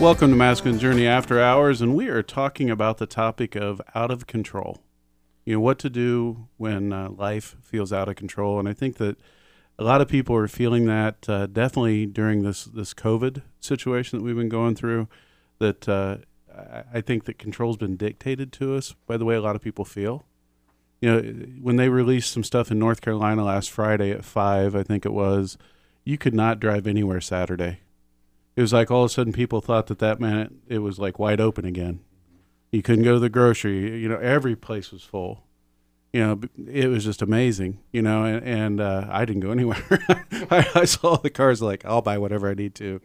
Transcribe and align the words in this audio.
Welcome 0.00 0.30
to 0.30 0.36
Masculine 0.36 0.80
Journey 0.80 1.06
After 1.06 1.40
Hours, 1.40 1.80
and 1.80 1.94
we 1.94 2.08
are 2.08 2.22
talking 2.22 2.68
about 2.68 2.98
the 2.98 3.06
topic 3.06 3.54
of 3.54 3.80
out 3.94 4.10
of 4.10 4.26
control. 4.26 4.82
You 5.46 5.54
know, 5.54 5.60
what 5.60 5.78
to 5.78 5.88
do 5.88 6.48
when 6.56 6.92
uh, 6.92 7.10
life 7.10 7.54
feels 7.62 7.92
out 7.92 8.08
of 8.08 8.16
control. 8.16 8.58
And 8.58 8.68
I 8.68 8.72
think 8.72 8.96
that 8.96 9.16
a 9.78 9.84
lot 9.84 10.00
of 10.00 10.08
people 10.08 10.34
are 10.34 10.48
feeling 10.48 10.86
that 10.86 11.28
uh, 11.28 11.46
definitely 11.46 12.06
during 12.06 12.42
this, 12.42 12.64
this 12.64 12.92
COVID 12.92 13.42
situation 13.60 14.18
that 14.18 14.24
we've 14.24 14.36
been 14.36 14.48
going 14.48 14.74
through. 14.74 15.08
That 15.60 15.88
uh, 15.88 16.18
I, 16.52 16.82
I 16.94 17.00
think 17.00 17.24
that 17.24 17.38
control's 17.38 17.76
been 17.76 17.96
dictated 17.96 18.52
to 18.54 18.74
us 18.74 18.96
by 19.06 19.16
the 19.16 19.24
way 19.24 19.36
a 19.36 19.40
lot 19.40 19.54
of 19.54 19.62
people 19.62 19.84
feel. 19.84 20.24
You 21.00 21.10
know, 21.12 21.20
when 21.62 21.76
they 21.76 21.88
released 21.88 22.32
some 22.32 22.44
stuff 22.44 22.72
in 22.72 22.80
North 22.80 23.00
Carolina 23.00 23.44
last 23.44 23.70
Friday 23.70 24.10
at 24.10 24.24
five, 24.24 24.74
I 24.74 24.82
think 24.82 25.06
it 25.06 25.12
was, 25.12 25.56
you 26.02 26.18
could 26.18 26.34
not 26.34 26.58
drive 26.58 26.88
anywhere 26.88 27.20
Saturday 27.20 27.78
it 28.56 28.60
was 28.60 28.72
like 28.72 28.90
all 28.90 29.04
of 29.04 29.10
a 29.10 29.12
sudden 29.12 29.32
people 29.32 29.60
thought 29.60 29.88
that 29.88 29.98
that 29.98 30.20
meant 30.20 30.54
it 30.68 30.78
was 30.78 30.98
like 30.98 31.18
wide 31.18 31.40
open 31.40 31.64
again. 31.64 32.00
You 32.70 32.82
couldn't 32.82 33.04
go 33.04 33.14
to 33.14 33.20
the 33.20 33.28
grocery. 33.28 34.00
You 34.00 34.08
know, 34.08 34.18
every 34.18 34.56
place 34.56 34.90
was 34.90 35.02
full. 35.02 35.44
You 36.12 36.20
know, 36.20 36.40
it 36.70 36.88
was 36.88 37.04
just 37.04 37.22
amazing. 37.22 37.80
You 37.92 38.02
know, 38.02 38.24
and, 38.24 38.44
and 38.44 38.80
uh, 38.80 39.06
I 39.10 39.24
didn't 39.24 39.42
go 39.42 39.50
anywhere. 39.52 39.84
I, 40.50 40.68
I, 40.74 40.84
saw 40.84 41.16
the 41.16 41.30
cars 41.30 41.62
like 41.62 41.84
I'll 41.84 42.02
buy 42.02 42.18
whatever 42.18 42.48
I 42.48 42.54
need 42.54 42.74
to 42.76 43.00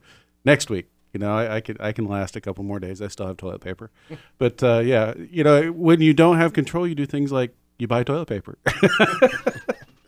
next 0.46 0.70
week. 0.70 0.90
You 1.14 1.20
know, 1.20 1.36
I, 1.36 1.58
I 1.58 1.62
I 1.80 1.92
can 1.92 2.06
last 2.06 2.36
a 2.36 2.42
couple 2.42 2.64
more 2.64 2.80
days. 2.80 3.02
I 3.02 3.08
still 3.08 3.26
have 3.26 3.38
toilet 3.38 3.62
paper, 3.62 3.90
but 4.38 4.62
uh, 4.62 4.80
yeah, 4.80 5.16
you 5.18 5.44
know, 5.44 5.72
when 5.72 6.02
you 6.02 6.14
don't 6.14 6.38
have 6.38 6.54
control, 6.54 6.88
you 6.88 6.94
do 6.94 7.08
things 7.08 7.32
like 7.32 7.56
you 7.80 7.88
buy 7.88 8.04
toilet 8.04 8.28
paper. 8.28 8.60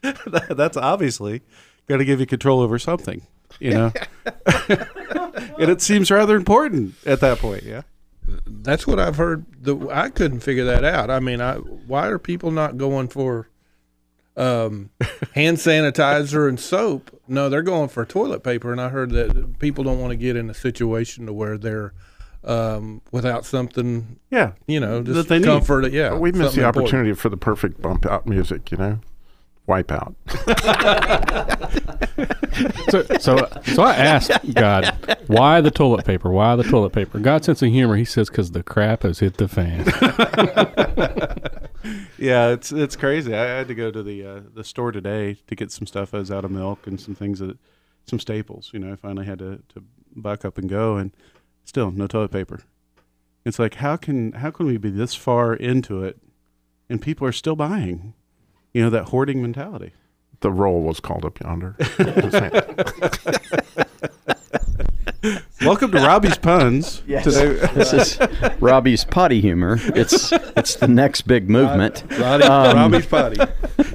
that, 0.01 0.53
that's 0.55 0.77
obviously 0.77 1.41
going 1.87 1.99
to 1.99 2.05
give 2.05 2.19
you 2.19 2.27
control 2.27 2.59
over 2.59 2.77
something. 2.77 3.23
You 3.59 3.71
know. 3.71 3.93
and 5.59 5.69
it 5.69 5.81
seems 5.81 6.11
rather 6.11 6.35
important 6.35 6.95
at 7.05 7.19
that 7.21 7.39
point. 7.39 7.63
Yeah, 7.63 7.81
that's 8.45 8.87
what 8.87 8.99
I've 8.99 9.17
heard. 9.17 9.45
The, 9.61 9.89
I 9.89 10.09
couldn't 10.09 10.41
figure 10.41 10.65
that 10.65 10.83
out. 10.83 11.09
I 11.09 11.19
mean, 11.19 11.41
I, 11.41 11.55
why 11.55 12.07
are 12.07 12.19
people 12.19 12.51
not 12.51 12.77
going 12.77 13.07
for 13.07 13.49
um, 14.37 14.89
hand 15.33 15.57
sanitizer 15.57 16.47
and 16.47 16.59
soap? 16.59 17.11
No, 17.27 17.49
they're 17.49 17.61
going 17.61 17.89
for 17.89 18.05
toilet 18.05 18.43
paper. 18.43 18.71
And 18.71 18.81
I 18.81 18.89
heard 18.89 19.11
that 19.11 19.59
people 19.59 19.83
don't 19.83 19.99
want 19.99 20.11
to 20.11 20.17
get 20.17 20.35
in 20.35 20.49
a 20.49 20.53
situation 20.53 21.25
to 21.25 21.33
where 21.33 21.57
they're 21.57 21.93
um, 22.43 23.01
without 23.11 23.45
something. 23.45 24.19
Yeah, 24.29 24.53
you 24.67 24.79
know, 24.79 25.03
just 25.03 25.29
comfort. 25.29 25.83
Need. 25.83 25.93
Yeah, 25.93 26.15
we 26.15 26.31
missed 26.31 26.55
the 26.55 26.65
opportunity 26.65 27.09
important. 27.09 27.19
for 27.19 27.29
the 27.29 27.37
perfect 27.37 27.81
bump 27.81 28.05
out 28.05 28.25
music. 28.25 28.71
You 28.71 28.77
know. 28.77 28.99
Wipeout. 29.67 30.15
so, 32.89 33.03
so, 33.19 33.47
so 33.73 33.83
I 33.83 33.95
asked 33.95 34.31
God, 34.53 34.95
why 35.27 35.61
the 35.61 35.71
toilet 35.71 36.05
paper? 36.05 36.31
Why 36.31 36.55
the 36.55 36.63
toilet 36.63 36.93
paper? 36.93 37.19
God's 37.19 37.45
sense 37.45 37.61
of 37.61 37.69
humor, 37.69 37.95
he 37.95 38.05
says, 38.05 38.29
because 38.29 38.51
the 38.51 38.63
crap 38.63 39.03
has 39.03 39.19
hit 39.19 39.37
the 39.37 39.47
fan. 39.47 39.85
yeah, 42.17 42.49
it's 42.49 42.71
it's 42.71 42.95
crazy. 42.95 43.33
I 43.33 43.43
had 43.43 43.67
to 43.67 43.75
go 43.75 43.91
to 43.91 44.03
the 44.03 44.25
uh, 44.25 44.41
the 44.53 44.63
store 44.63 44.91
today 44.91 45.37
to 45.47 45.55
get 45.55 45.71
some 45.71 45.87
stuff. 45.87 46.13
I 46.13 46.17
was 46.17 46.31
out 46.31 46.45
of 46.45 46.51
milk 46.51 46.87
and 46.87 46.99
some 46.99 47.15
things 47.15 47.39
that, 47.39 47.57
some 48.05 48.19
staples. 48.19 48.71
You 48.73 48.79
know, 48.79 48.93
I 48.93 48.95
finally 48.95 49.25
had 49.25 49.39
to 49.39 49.61
to 49.69 49.83
buck 50.15 50.43
up 50.43 50.57
and 50.57 50.69
go, 50.69 50.97
and 50.97 51.11
still 51.63 51.91
no 51.91 52.07
toilet 52.07 52.31
paper. 52.31 52.61
It's 53.45 53.59
like 53.59 53.75
how 53.75 53.95
can 53.95 54.33
how 54.33 54.51
can 54.51 54.65
we 54.65 54.77
be 54.77 54.89
this 54.89 55.15
far 55.15 55.53
into 55.53 56.03
it, 56.03 56.19
and 56.89 57.01
people 57.01 57.27
are 57.27 57.31
still 57.31 57.55
buying? 57.55 58.13
You 58.73 58.81
know 58.81 58.89
that 58.89 59.05
hoarding 59.05 59.41
mentality. 59.41 59.91
The 60.41 60.51
roll 60.51 60.81
was 60.81 60.99
called 60.99 61.25
up 61.25 61.39
yonder. 61.39 61.75
Welcome 65.61 65.91
to 65.91 65.99
Robbie's 65.99 66.37
puns. 66.37 67.03
Yes. 67.05 67.25
Today. 67.25 67.53
this 67.75 67.93
is 67.93 68.19
Robbie's 68.59 69.05
potty 69.05 69.39
humor. 69.39 69.77
It's 69.79 70.31
it's 70.31 70.75
the 70.75 70.87
next 70.87 71.21
big 71.23 71.47
movement. 71.49 72.03
Roddy, 72.17 72.43
um, 72.45 72.75
Robbie's 72.75 73.05
potty. 73.05 73.39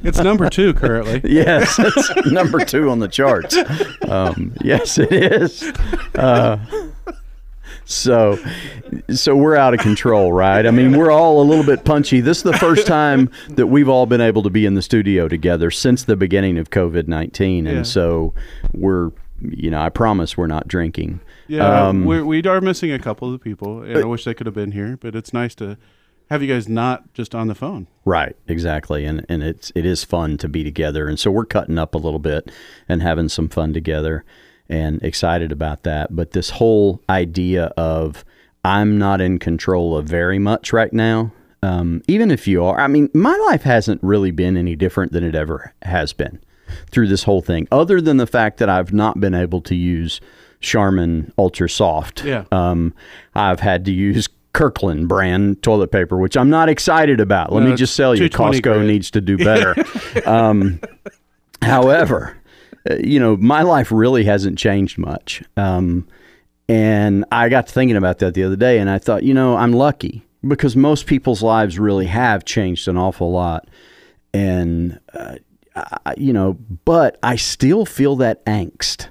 It's 0.04 0.18
number 0.18 0.48
two 0.48 0.72
currently. 0.74 1.20
Yes, 1.24 1.76
it's 1.80 2.26
number 2.26 2.64
two 2.64 2.90
on 2.90 3.00
the 3.00 3.08
charts. 3.08 3.56
Um, 4.08 4.54
yes, 4.62 4.98
it 4.98 5.12
is. 5.12 5.64
Uh, 6.14 6.58
so 7.86 8.38
so 9.08 9.36
we're 9.36 9.56
out 9.56 9.72
of 9.72 9.80
control, 9.80 10.32
right? 10.32 10.66
I 10.66 10.70
mean, 10.70 10.96
we're 10.96 11.10
all 11.10 11.40
a 11.40 11.44
little 11.44 11.64
bit 11.64 11.84
punchy. 11.84 12.20
This 12.20 12.38
is 12.38 12.42
the 12.42 12.52
first 12.58 12.86
time 12.88 13.30
that 13.50 13.68
we've 13.68 13.88
all 13.88 14.06
been 14.06 14.20
able 14.20 14.42
to 14.42 14.50
be 14.50 14.66
in 14.66 14.74
the 14.74 14.82
studio 14.82 15.28
together 15.28 15.70
since 15.70 16.04
the 16.04 16.16
beginning 16.16 16.58
of 16.58 16.70
COVID 16.70 17.06
nineteen, 17.06 17.66
and 17.66 17.78
yeah. 17.78 17.82
so 17.84 18.34
we're 18.74 19.12
you 19.40 19.70
know 19.70 19.80
I 19.80 19.88
promise 19.88 20.36
we're 20.36 20.48
not 20.48 20.66
drinking. 20.66 21.20
Yeah, 21.46 21.88
um, 21.88 22.04
we're, 22.04 22.24
we 22.24 22.42
are 22.42 22.60
missing 22.60 22.90
a 22.90 22.98
couple 22.98 23.32
of 23.32 23.40
people, 23.40 23.82
and 23.82 23.98
I 23.98 24.04
wish 24.04 24.24
they 24.24 24.34
could 24.34 24.46
have 24.46 24.54
been 24.54 24.72
here, 24.72 24.96
but 25.00 25.14
it's 25.14 25.32
nice 25.32 25.54
to 25.56 25.78
have 26.28 26.42
you 26.42 26.52
guys 26.52 26.68
not 26.68 27.12
just 27.14 27.36
on 27.36 27.46
the 27.46 27.54
phone. 27.54 27.86
Right, 28.04 28.36
exactly. 28.48 29.04
And 29.04 29.24
and 29.28 29.42
it's 29.42 29.70
it 29.74 29.86
is 29.86 30.02
fun 30.02 30.38
to 30.38 30.48
be 30.48 30.64
together. 30.64 31.06
And 31.06 31.18
so 31.18 31.30
we're 31.30 31.44
cutting 31.44 31.78
up 31.78 31.94
a 31.94 31.98
little 31.98 32.18
bit 32.18 32.50
and 32.88 33.00
having 33.00 33.28
some 33.28 33.48
fun 33.48 33.72
together 33.72 34.24
and 34.68 35.02
excited 35.02 35.52
about 35.52 35.82
that. 35.84 36.14
But 36.14 36.32
this 36.32 36.50
whole 36.50 37.00
idea 37.08 37.66
of 37.76 38.24
I'm 38.64 38.98
not 38.98 39.20
in 39.20 39.38
control 39.38 39.96
of 39.96 40.06
very 40.06 40.38
much 40.38 40.72
right 40.72 40.92
now, 40.92 41.32
um, 41.62 42.02
even 42.08 42.30
if 42.30 42.48
you 42.48 42.64
are, 42.64 42.80
I 42.80 42.88
mean, 42.88 43.08
my 43.14 43.36
life 43.48 43.62
hasn't 43.62 44.02
really 44.02 44.30
been 44.30 44.56
any 44.56 44.76
different 44.76 45.12
than 45.12 45.24
it 45.24 45.34
ever 45.34 45.72
has 45.82 46.12
been 46.12 46.40
through 46.90 47.06
this 47.08 47.22
whole 47.22 47.42
thing, 47.42 47.68
other 47.70 48.00
than 48.00 48.16
the 48.16 48.26
fact 48.26 48.58
that 48.58 48.68
I've 48.68 48.92
not 48.92 49.20
been 49.20 49.34
able 49.34 49.60
to 49.62 49.74
use 49.74 50.20
Charmin 50.60 51.32
Ultra 51.38 51.68
Soft. 51.68 52.24
Yeah. 52.24 52.44
Um, 52.50 52.94
I've 53.34 53.60
had 53.60 53.84
to 53.84 53.92
use 53.92 54.28
Kirkland 54.52 55.06
brand 55.06 55.62
toilet 55.62 55.92
paper, 55.92 56.16
which 56.16 56.36
I'm 56.36 56.50
not 56.50 56.68
excited 56.68 57.20
about. 57.20 57.52
Let 57.52 57.62
no, 57.62 57.70
me 57.70 57.76
just 57.76 57.96
tell 57.96 58.14
you, 58.14 58.28
Costco 58.28 58.62
grand. 58.62 58.86
needs 58.86 59.10
to 59.12 59.20
do 59.20 59.36
better. 59.36 59.74
um, 60.26 60.80
however, 61.62 62.36
you 63.02 63.20
know, 63.20 63.36
my 63.36 63.62
life 63.62 63.90
really 63.90 64.24
hasn't 64.24 64.58
changed 64.58 64.98
much. 64.98 65.42
Um, 65.56 66.06
and 66.68 67.24
I 67.30 67.48
got 67.48 67.68
to 67.68 67.72
thinking 67.72 67.96
about 67.96 68.18
that 68.18 68.34
the 68.34 68.42
other 68.42 68.56
day, 68.56 68.78
and 68.78 68.90
I 68.90 68.98
thought, 68.98 69.22
you 69.22 69.34
know, 69.34 69.56
I'm 69.56 69.72
lucky 69.72 70.24
because 70.46 70.76
most 70.76 71.06
people's 71.06 71.42
lives 71.42 71.78
really 71.78 72.06
have 72.06 72.44
changed 72.44 72.88
an 72.88 72.96
awful 72.96 73.30
lot. 73.30 73.68
And, 74.34 75.00
uh, 75.14 75.36
I, 75.74 76.14
you 76.16 76.32
know, 76.32 76.54
but 76.84 77.18
I 77.22 77.36
still 77.36 77.86
feel 77.86 78.16
that 78.16 78.44
angst, 78.46 79.08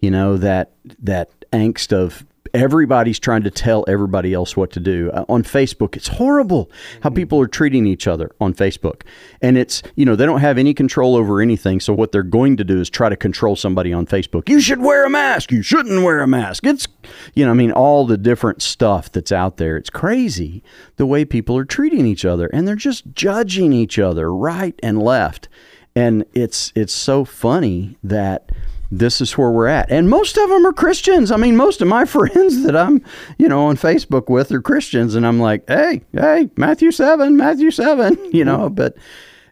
you 0.00 0.10
know, 0.10 0.36
that, 0.36 0.72
that 1.00 1.30
angst 1.52 1.92
of 1.92 2.26
everybody's 2.54 3.18
trying 3.18 3.42
to 3.42 3.50
tell 3.50 3.84
everybody 3.88 4.32
else 4.32 4.56
what 4.56 4.70
to 4.70 4.80
do. 4.80 5.10
Uh, 5.10 5.24
on 5.28 5.42
Facebook, 5.42 5.96
it's 5.96 6.08
horrible 6.08 6.70
how 7.02 7.10
mm-hmm. 7.10 7.16
people 7.16 7.40
are 7.40 7.46
treating 7.46 7.86
each 7.86 8.06
other 8.06 8.30
on 8.40 8.54
Facebook. 8.54 9.02
And 9.42 9.58
it's, 9.58 9.82
you 9.96 10.06
know, 10.06 10.16
they 10.16 10.24
don't 10.24 10.40
have 10.40 10.56
any 10.56 10.72
control 10.72 11.16
over 11.16 11.40
anything. 11.40 11.80
So 11.80 11.92
what 11.92 12.12
they're 12.12 12.22
going 12.22 12.56
to 12.56 12.64
do 12.64 12.80
is 12.80 12.88
try 12.88 13.08
to 13.08 13.16
control 13.16 13.56
somebody 13.56 13.92
on 13.92 14.06
Facebook. 14.06 14.48
You 14.48 14.60
should 14.60 14.80
wear 14.80 15.04
a 15.04 15.10
mask. 15.10 15.50
You 15.50 15.62
shouldn't 15.62 16.02
wear 16.02 16.20
a 16.20 16.28
mask. 16.28 16.64
It's, 16.64 16.86
you 17.34 17.44
know, 17.44 17.50
I 17.50 17.54
mean, 17.54 17.72
all 17.72 18.06
the 18.06 18.16
different 18.16 18.62
stuff 18.62 19.10
that's 19.10 19.32
out 19.32 19.56
there. 19.56 19.76
It's 19.76 19.90
crazy 19.90 20.62
the 20.96 21.06
way 21.06 21.24
people 21.24 21.56
are 21.56 21.64
treating 21.64 22.06
each 22.06 22.24
other 22.24 22.46
and 22.46 22.66
they're 22.66 22.76
just 22.76 23.04
judging 23.14 23.72
each 23.72 23.98
other 23.98 24.32
right 24.32 24.78
and 24.82 25.02
left. 25.02 25.48
And 25.96 26.24
it's 26.34 26.72
it's 26.74 26.92
so 26.92 27.24
funny 27.24 27.96
that 28.02 28.50
this 28.90 29.20
is 29.20 29.36
where 29.36 29.50
we're 29.50 29.66
at. 29.66 29.90
And 29.90 30.08
most 30.08 30.36
of 30.36 30.48
them 30.48 30.66
are 30.66 30.72
Christians. 30.72 31.30
I 31.30 31.36
mean, 31.36 31.56
most 31.56 31.80
of 31.80 31.88
my 31.88 32.04
friends 32.04 32.62
that 32.62 32.76
I'm, 32.76 33.02
you 33.38 33.48
know, 33.48 33.66
on 33.66 33.76
Facebook 33.76 34.28
with 34.28 34.52
are 34.52 34.62
Christians. 34.62 35.14
And 35.14 35.26
I'm 35.26 35.40
like, 35.40 35.64
hey, 35.68 36.02
hey, 36.12 36.50
Matthew 36.56 36.90
7, 36.90 37.36
Matthew 37.36 37.70
7, 37.70 38.18
you 38.32 38.44
know, 38.44 38.68
but 38.68 38.96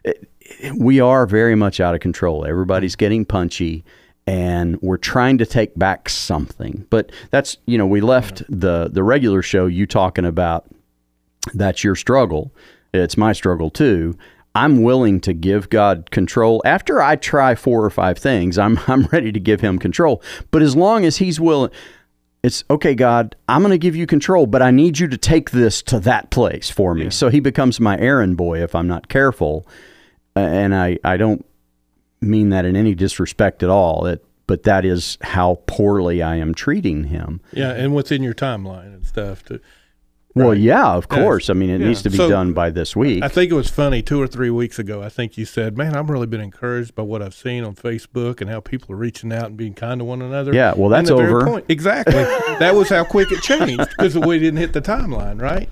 it, 0.03 0.27
we 0.77 0.99
are 0.99 1.25
very 1.25 1.55
much 1.55 1.79
out 1.79 1.95
of 1.95 2.01
control. 2.01 2.45
Everybody's 2.45 2.95
getting 2.95 3.25
punchy 3.25 3.83
and 4.25 4.81
we're 4.81 4.97
trying 4.97 5.37
to 5.37 5.45
take 5.45 5.77
back 5.77 6.07
something. 6.07 6.85
But 6.89 7.11
that's, 7.29 7.57
you 7.65 7.77
know, 7.77 7.85
we 7.85 8.01
left 8.01 8.43
the, 8.47 8.89
the 8.91 9.03
regular 9.03 9.41
show, 9.41 9.65
you 9.65 9.85
talking 9.85 10.25
about 10.25 10.65
that's 11.53 11.83
your 11.83 11.95
struggle. 11.95 12.53
It's 12.93 13.17
my 13.17 13.33
struggle 13.33 13.69
too. 13.69 14.17
I'm 14.55 14.83
willing 14.83 15.19
to 15.21 15.33
give 15.33 15.69
God 15.69 16.11
control. 16.11 16.61
After 16.63 17.01
I 17.01 17.15
try 17.15 17.55
four 17.55 17.83
or 17.83 17.89
five 17.89 18.17
things, 18.17 18.57
I'm 18.57 18.79
I'm 18.87 19.03
ready 19.05 19.31
to 19.31 19.39
give 19.39 19.61
him 19.61 19.79
control. 19.79 20.21
But 20.51 20.61
as 20.61 20.75
long 20.75 21.05
as 21.05 21.17
he's 21.17 21.39
willing 21.39 21.71
it's 22.43 22.65
okay, 22.69 22.93
God, 22.93 23.37
I'm 23.47 23.61
going 23.61 23.71
to 23.71 23.77
give 23.77 23.95
you 23.95 24.05
control, 24.05 24.45
but 24.45 24.61
I 24.61 24.69
need 24.69 24.99
you 24.99 25.07
to 25.07 25.17
take 25.17 25.51
this 25.51 25.81
to 25.83 25.99
that 26.01 26.29
place 26.29 26.69
for 26.69 26.93
me. 26.93 27.05
Yeah. 27.05 27.09
So 27.09 27.29
he 27.29 27.39
becomes 27.39 27.79
my 27.79 27.97
errand 27.97 28.35
boy 28.35 28.61
if 28.61 28.75
I'm 28.75 28.87
not 28.87 29.07
careful. 29.07 29.65
Uh, 30.35 30.41
and 30.41 30.75
I, 30.75 30.99
I 31.05 31.15
don't 31.15 31.45
mean 32.19 32.49
that 32.49 32.65
in 32.65 32.75
any 32.75 32.95
disrespect 32.95 33.63
at 33.63 33.69
all. 33.69 34.05
It, 34.07 34.25
but 34.45 34.63
that 34.63 34.83
is 34.83 35.17
how 35.21 35.61
poorly 35.67 36.21
I 36.21 36.35
am 36.35 36.53
treating 36.53 37.05
him. 37.05 37.39
Yeah, 37.53 37.71
and 37.71 37.93
what's 37.93 38.11
in 38.11 38.23
your 38.23 38.33
timeline 38.33 38.93
and 38.93 39.05
stuff. 39.05 39.45
To, 39.45 39.61
Right. 40.35 40.45
Well, 40.45 40.57
yeah, 40.57 40.93
of 40.93 41.09
course. 41.09 41.51
I 41.51 41.53
mean, 41.53 41.69
it 41.69 41.79
yeah. 41.79 41.87
needs 41.87 42.01
to 42.01 42.09
be 42.09 42.17
so, 42.17 42.27
done 42.27 42.53
by 42.53 42.71
this 42.71 42.95
week. 42.95 43.21
I 43.21 43.27
think 43.27 43.51
it 43.51 43.55
was 43.55 43.69
funny 43.69 44.01
two 44.01 44.19
or 44.19 44.25
three 44.25 44.49
weeks 44.49 44.79
ago. 44.79 45.03
I 45.03 45.09
think 45.09 45.37
you 45.37 45.45
said, 45.45 45.77
"Man, 45.77 45.95
I've 45.95 46.09
really 46.09 46.25
been 46.25 46.41
encouraged 46.41 46.95
by 46.95 47.03
what 47.03 47.21
I've 47.21 47.35
seen 47.35 47.63
on 47.63 47.75
Facebook 47.75 48.41
and 48.41 48.49
how 48.49 48.59
people 48.59 48.93
are 48.93 48.97
reaching 48.97 49.31
out 49.31 49.45
and 49.45 49.57
being 49.57 49.75
kind 49.75 49.99
to 49.99 50.05
one 50.05 50.23
another." 50.23 50.51
Yeah, 50.51 50.73
well, 50.75 50.89
that's 50.89 51.11
over. 51.11 51.45
Point. 51.45 51.65
Exactly. 51.69 52.13
that 52.59 52.73
was 52.73 52.89
how 52.89 53.03
quick 53.03 53.31
it 53.31 53.43
changed 53.43 53.87
because 53.91 54.17
we 54.17 54.39
didn't 54.39 54.57
hit 54.57 54.73
the 54.73 54.81
timeline, 54.81 55.39
right? 55.39 55.69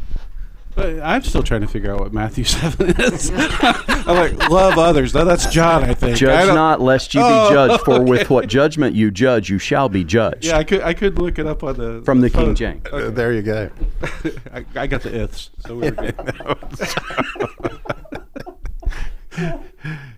But 0.74 1.02
I'm 1.02 1.22
still 1.22 1.44
trying 1.44 1.62
to 1.62 1.68
figure 1.68 1.94
out 1.94 2.00
what 2.00 2.14
Matthew 2.14 2.44
seven 2.46 2.96
is. 3.02 3.32
I'm 3.36 4.16
like 4.16 4.50
love 4.50 4.78
others. 4.78 5.14
No, 5.14 5.26
that's 5.26 5.48
John, 5.48 5.84
I 5.84 5.94
think. 5.94 6.18
Judge 6.18 6.50
I 6.50 6.54
not, 6.54 6.80
lest 6.80 7.14
you 7.14 7.22
be 7.22 7.28
oh, 7.28 7.50
judged. 7.52 7.84
For 7.84 7.96
okay. 7.96 8.10
with 8.10 8.30
what 8.30 8.48
judgment 8.48 8.96
you 8.96 9.12
judge, 9.12 9.50
you 9.50 9.60
shall 9.60 9.90
be 9.90 10.04
judged. 10.04 10.46
Yeah, 10.46 10.58
I 10.58 10.64
could 10.64 10.82
I 10.82 10.94
could 10.94 11.18
look 11.20 11.40
it 11.40 11.46
up 11.46 11.64
on 11.64 11.78
the 11.78 12.02
from 12.06 12.22
the 12.22 12.30
King 12.30 12.56
James. 12.56 12.86
Okay. 12.88 13.08
Uh, 13.08 13.10
there 13.10 13.34
you 13.34 13.42
go. 13.42 13.70
I, 14.54 14.66
I, 14.76 14.88
got 14.88 15.02
the 15.02 15.24
ifs, 15.24 15.50
so 15.60 15.76
we're 15.76 15.92
good. 15.92 16.16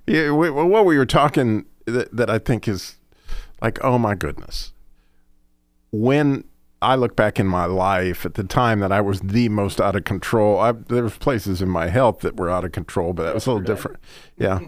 yeah, 0.08 0.30
well, 0.30 0.68
what 0.68 0.86
we 0.86 0.98
were 0.98 1.06
talking 1.06 1.66
that, 1.86 2.16
that 2.16 2.30
I 2.30 2.40
think 2.40 2.68
is 2.68 2.98
like, 3.62 3.84
oh 3.84 3.98
my 3.98 4.16
goodness, 4.16 4.72
when 5.92 6.44
I 6.84 6.96
look 6.96 7.16
back 7.16 7.40
in 7.40 7.48
my 7.48 7.66
life 7.66 8.26
at 8.26 8.34
the 8.34 8.44
time 8.44 8.80
that 8.82 8.92
I 8.92 9.02
was 9.02 9.22
the 9.22 9.50
most 9.50 9.80
out 9.80 9.96
of 9.96 10.04
control. 10.04 10.60
I, 10.60 10.74
there 10.74 11.04
was 11.04 11.18
places 11.18 11.62
in 11.62 11.70
my 11.70 11.88
health 11.88 12.20
that 12.20 12.36
were 12.36 12.50
out 12.50 12.66
of 12.66 12.74
control, 12.74 13.14
but 13.14 13.24
that 13.24 13.34
was 13.34 13.48
a 13.48 13.52
little 13.52 13.66
different. 13.66 14.00
Yeah. 14.38 14.60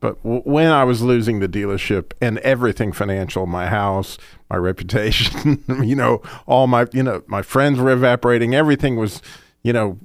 But 0.00 0.22
w- 0.22 0.42
when 0.42 0.70
I 0.70 0.84
was 0.84 1.02
losing 1.02 1.40
the 1.40 1.48
dealership 1.48 2.12
and 2.20 2.38
everything 2.38 2.92
financial, 2.92 3.46
my 3.46 3.66
house, 3.66 4.16
my 4.48 4.56
reputation, 4.56 5.62
you 5.82 5.94
know, 5.94 6.22
all 6.46 6.66
my, 6.66 6.86
you 6.92 7.02
know, 7.02 7.22
my 7.26 7.42
friends 7.42 7.78
were 7.78 7.90
evaporating. 7.90 8.54
Everything 8.54 8.96
was, 8.96 9.20
you 9.62 9.72
know, 9.72 9.98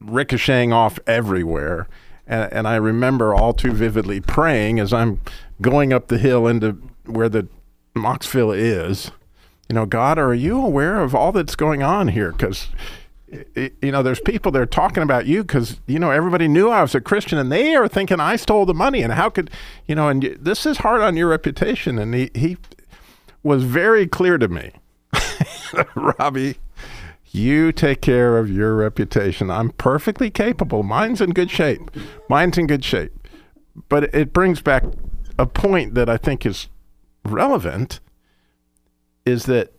ricocheting 0.00 0.72
off 0.72 0.98
everywhere. 1.06 1.88
And, 2.26 2.52
and 2.52 2.68
I 2.68 2.76
remember 2.76 3.34
all 3.34 3.52
too 3.52 3.72
vividly 3.72 4.20
praying 4.20 4.80
as 4.80 4.92
I'm 4.92 5.20
going 5.60 5.92
up 5.92 6.08
the 6.08 6.18
hill 6.18 6.48
into 6.48 6.72
where 7.06 7.28
the 7.28 7.46
Mocksville 7.94 8.56
is 8.56 9.12
you 9.68 9.74
know, 9.74 9.86
God, 9.86 10.18
are 10.18 10.34
you 10.34 10.60
aware 10.60 11.00
of 11.00 11.14
all 11.14 11.32
that's 11.32 11.56
going 11.56 11.82
on 11.82 12.08
here? 12.08 12.32
Because, 12.32 12.68
you 13.56 13.92
know, 13.92 14.02
there's 14.02 14.20
people 14.20 14.52
that 14.52 14.60
are 14.60 14.66
talking 14.66 15.02
about 15.02 15.26
you 15.26 15.42
because, 15.42 15.80
you 15.86 15.98
know, 15.98 16.10
everybody 16.10 16.48
knew 16.48 16.68
I 16.68 16.82
was 16.82 16.94
a 16.94 17.00
Christian 17.00 17.38
and 17.38 17.50
they 17.50 17.74
are 17.74 17.88
thinking 17.88 18.20
I 18.20 18.36
stole 18.36 18.66
the 18.66 18.74
money. 18.74 19.02
And 19.02 19.12
how 19.12 19.30
could, 19.30 19.50
you 19.86 19.94
know, 19.94 20.08
and 20.08 20.36
this 20.38 20.66
is 20.66 20.78
hard 20.78 21.00
on 21.00 21.16
your 21.16 21.28
reputation. 21.28 21.98
And 21.98 22.14
he, 22.14 22.30
he 22.34 22.58
was 23.42 23.64
very 23.64 24.06
clear 24.06 24.36
to 24.36 24.48
me, 24.48 24.72
Robbie, 25.94 26.58
you 27.30 27.72
take 27.72 28.00
care 28.00 28.38
of 28.38 28.50
your 28.50 28.76
reputation. 28.76 29.50
I'm 29.50 29.70
perfectly 29.70 30.30
capable. 30.30 30.82
Mine's 30.82 31.20
in 31.20 31.30
good 31.30 31.50
shape. 31.50 31.90
Mine's 32.28 32.58
in 32.58 32.66
good 32.66 32.84
shape. 32.84 33.12
But 33.88 34.14
it 34.14 34.32
brings 34.32 34.60
back 34.62 34.84
a 35.38 35.46
point 35.46 35.94
that 35.94 36.08
I 36.08 36.16
think 36.16 36.46
is 36.46 36.68
relevant 37.24 37.98
is 39.24 39.44
that 39.44 39.72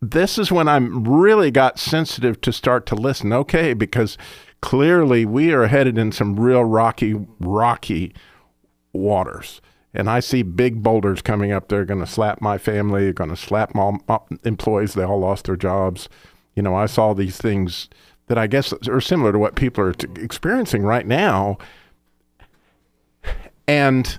this 0.00 0.38
is 0.38 0.52
when 0.52 0.68
I'm 0.68 1.04
really 1.04 1.50
got 1.50 1.78
sensitive 1.78 2.40
to 2.42 2.52
start 2.52 2.86
to 2.86 2.94
listen. 2.94 3.32
Okay, 3.32 3.74
because 3.74 4.16
clearly 4.60 5.24
we 5.24 5.52
are 5.52 5.66
headed 5.66 5.98
in 5.98 6.12
some 6.12 6.38
real 6.38 6.64
rocky, 6.64 7.14
rocky 7.40 8.14
waters. 8.92 9.60
And 9.94 10.10
I 10.10 10.20
see 10.20 10.42
big 10.42 10.82
boulders 10.82 11.22
coming 11.22 11.52
up. 11.52 11.68
They're 11.68 11.86
going 11.86 12.00
to 12.00 12.06
slap 12.06 12.42
my 12.42 12.58
family, 12.58 13.12
going 13.12 13.30
to 13.30 13.36
slap 13.36 13.74
my, 13.74 13.92
my 14.06 14.16
uh, 14.16 14.18
employees. 14.44 14.92
They 14.92 15.04
all 15.04 15.20
lost 15.20 15.46
their 15.46 15.56
jobs. 15.56 16.10
You 16.54 16.62
know, 16.62 16.74
I 16.74 16.84
saw 16.84 17.14
these 17.14 17.38
things 17.38 17.88
that 18.26 18.36
I 18.36 18.46
guess 18.46 18.74
are 18.88 19.00
similar 19.00 19.32
to 19.32 19.38
what 19.38 19.56
people 19.56 19.84
are 19.84 19.94
experiencing 20.16 20.82
right 20.82 21.06
now. 21.06 21.56
And, 23.66 24.18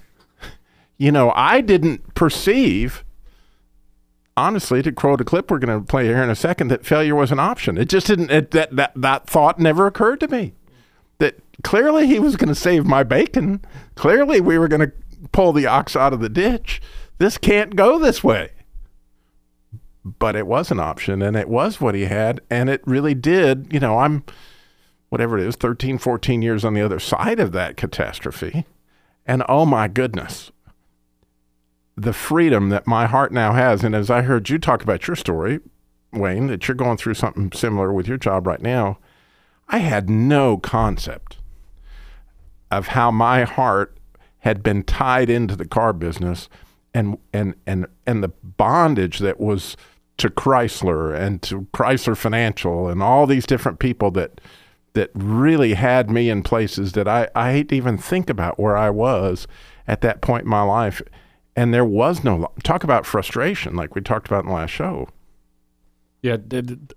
you 0.97 1.11
know, 1.11 1.31
I 1.35 1.61
didn't 1.61 2.15
perceive 2.15 3.03
honestly, 4.37 4.81
to 4.83 4.91
quote 4.91 5.19
a 5.19 5.25
clip 5.25 5.51
we're 5.51 5.59
going 5.59 5.77
to 5.77 5.85
play 5.85 6.05
here 6.05 6.23
in 6.23 6.29
a 6.29 6.35
second, 6.35 6.69
that 6.69 6.85
failure 6.85 7.15
was 7.15 7.31
an 7.31 7.39
option. 7.39 7.77
It 7.77 7.89
just 7.89 8.07
didn't. 8.07 8.31
It, 8.31 8.51
that 8.51 8.75
that 8.75 8.93
that 8.95 9.27
thought 9.27 9.59
never 9.59 9.87
occurred 9.87 10.19
to 10.21 10.27
me. 10.27 10.53
That 11.17 11.39
clearly 11.63 12.07
he 12.07 12.19
was 12.19 12.35
going 12.35 12.49
to 12.49 12.55
save 12.55 12.85
my 12.85 13.03
bacon. 13.03 13.65
Clearly 13.95 14.39
we 14.39 14.57
were 14.57 14.67
going 14.67 14.87
to 14.87 14.93
pull 15.31 15.51
the 15.51 15.65
ox 15.65 15.95
out 15.95 16.13
of 16.13 16.21
the 16.21 16.29
ditch. 16.29 16.81
This 17.17 17.37
can't 17.37 17.75
go 17.75 17.97
this 17.97 18.23
way. 18.23 18.51
But 20.05 20.37
it 20.37 20.47
was 20.47 20.71
an 20.71 20.79
option, 20.79 21.21
and 21.21 21.35
it 21.35 21.49
was 21.49 21.81
what 21.81 21.95
he 21.95 22.05
had, 22.05 22.39
and 22.49 22.69
it 22.69 22.81
really 22.85 23.13
did. 23.13 23.73
You 23.73 23.81
know, 23.81 23.97
I'm 23.97 24.23
whatever 25.09 25.37
it 25.37 25.45
is, 25.45 25.55
13, 25.55 25.97
14 25.97 26.41
years 26.41 26.63
on 26.63 26.73
the 26.73 26.81
other 26.81 26.99
side 26.99 27.39
of 27.39 27.51
that 27.53 27.75
catastrophe. 27.75 28.65
And 29.25 29.43
oh 29.49 29.65
my 29.65 29.87
goodness, 29.87 30.51
the 31.97 32.13
freedom 32.13 32.69
that 32.69 32.85
my 32.85 33.07
heart 33.07 33.31
now 33.31 33.53
has. 33.53 33.83
And 33.83 33.95
as 33.95 34.09
I 34.09 34.21
heard 34.21 34.49
you 34.49 34.59
talk 34.59 34.83
about 34.83 35.07
your 35.07 35.15
story, 35.15 35.59
Wayne, 36.13 36.47
that 36.47 36.67
you're 36.67 36.75
going 36.75 36.97
through 36.97 37.15
something 37.15 37.51
similar 37.51 37.91
with 37.91 38.07
your 38.07 38.17
job 38.17 38.45
right 38.45 38.61
now, 38.61 38.99
I 39.67 39.79
had 39.79 40.09
no 40.09 40.57
concept 40.57 41.37
of 42.69 42.89
how 42.89 43.09
my 43.11 43.43
heart 43.43 43.97
had 44.39 44.61
been 44.61 44.83
tied 44.83 45.29
into 45.29 45.55
the 45.55 45.67
car 45.67 45.91
business 45.91 46.47
and 46.93 47.17
and 47.33 47.55
and 47.65 47.87
and 48.05 48.23
the 48.23 48.29
bondage 48.43 49.19
that 49.19 49.39
was 49.39 49.75
to 50.17 50.29
Chrysler 50.29 51.13
and 51.13 51.41
to 51.43 51.67
Chrysler 51.73 52.15
Financial 52.15 52.87
and 52.87 53.01
all 53.03 53.25
these 53.25 53.45
different 53.45 53.79
people 53.79 54.11
that 54.11 54.39
that 54.93 55.11
really 55.13 55.73
had 55.73 56.09
me 56.09 56.29
in 56.29 56.43
places 56.43 56.93
that 56.93 57.07
I, 57.07 57.27
I 57.35 57.51
hate 57.51 57.69
to 57.69 57.75
even 57.75 57.97
think 57.97 58.29
about 58.29 58.59
where 58.59 58.77
I 58.77 58.89
was 58.89 59.47
at 59.87 60.01
that 60.01 60.21
point 60.21 60.43
in 60.43 60.49
my 60.49 60.63
life 60.63 61.01
and 61.57 61.73
there 61.73 61.83
was 61.83 62.23
no 62.23 62.49
talk 62.63 62.85
about 62.85 63.05
frustration 63.05 63.75
like 63.75 63.95
we 63.95 64.01
talked 64.01 64.27
about 64.27 64.43
in 64.43 64.49
the 64.49 64.55
last 64.55 64.69
show. 64.69 65.09
Yeah 66.21 66.37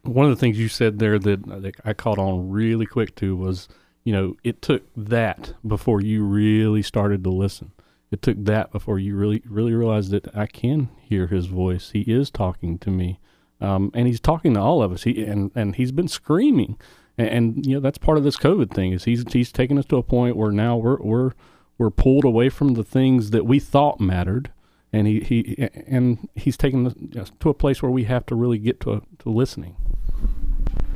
one 0.02 0.26
of 0.26 0.30
the 0.30 0.36
things 0.36 0.58
you 0.58 0.68
said 0.68 0.98
there 0.98 1.18
that 1.18 1.74
i 1.84 1.92
caught 1.92 2.18
on 2.18 2.50
really 2.50 2.86
quick 2.86 3.14
to 3.16 3.36
was 3.36 3.68
you 4.04 4.12
know 4.12 4.36
it 4.44 4.62
took 4.62 4.82
that 4.96 5.54
before 5.66 6.00
you 6.00 6.22
really 6.22 6.82
started 6.82 7.24
to 7.24 7.30
listen. 7.30 7.72
It 8.10 8.22
took 8.22 8.44
that 8.44 8.70
before 8.70 8.98
you 8.98 9.16
really 9.16 9.42
really 9.46 9.72
realized 9.72 10.10
that 10.12 10.36
i 10.36 10.46
can 10.46 10.90
hear 11.00 11.26
his 11.26 11.46
voice. 11.46 11.90
He 11.90 12.00
is 12.02 12.30
talking 12.30 12.78
to 12.78 12.90
me. 12.90 13.18
Um, 13.62 13.90
and 13.94 14.06
he's 14.06 14.20
talking 14.20 14.54
to 14.54 14.60
all 14.60 14.82
of 14.82 14.92
us. 14.92 15.04
He 15.04 15.24
and 15.24 15.50
and 15.54 15.76
he's 15.76 15.92
been 15.92 16.08
screaming. 16.08 16.78
And, 17.16 17.28
and 17.28 17.66
you 17.66 17.74
know 17.74 17.80
that's 17.80 17.98
part 17.98 18.18
of 18.18 18.24
this 18.24 18.36
covid 18.36 18.74
thing 18.74 18.92
is 18.92 19.04
he's 19.04 19.24
he's 19.32 19.52
taken 19.52 19.78
us 19.78 19.86
to 19.86 19.96
a 19.96 20.02
point 20.02 20.36
where 20.36 20.52
now 20.52 20.76
we're 20.76 21.00
we're 21.00 21.32
we're 21.80 21.88
pulled 21.88 22.26
away 22.26 22.50
from 22.50 22.74
the 22.74 22.84
things 22.84 23.30
that 23.30 23.46
we 23.46 23.58
thought 23.58 23.98
mattered, 23.98 24.52
and 24.92 25.06
he, 25.06 25.20
he 25.20 25.68
and 25.86 26.28
he's 26.34 26.58
taken 26.58 26.86
us 27.18 27.32
to 27.40 27.48
a 27.48 27.54
place 27.54 27.80
where 27.80 27.90
we 27.90 28.04
have 28.04 28.26
to 28.26 28.34
really 28.34 28.58
get 28.58 28.80
to, 28.80 29.02
to 29.20 29.30
listening. 29.30 29.76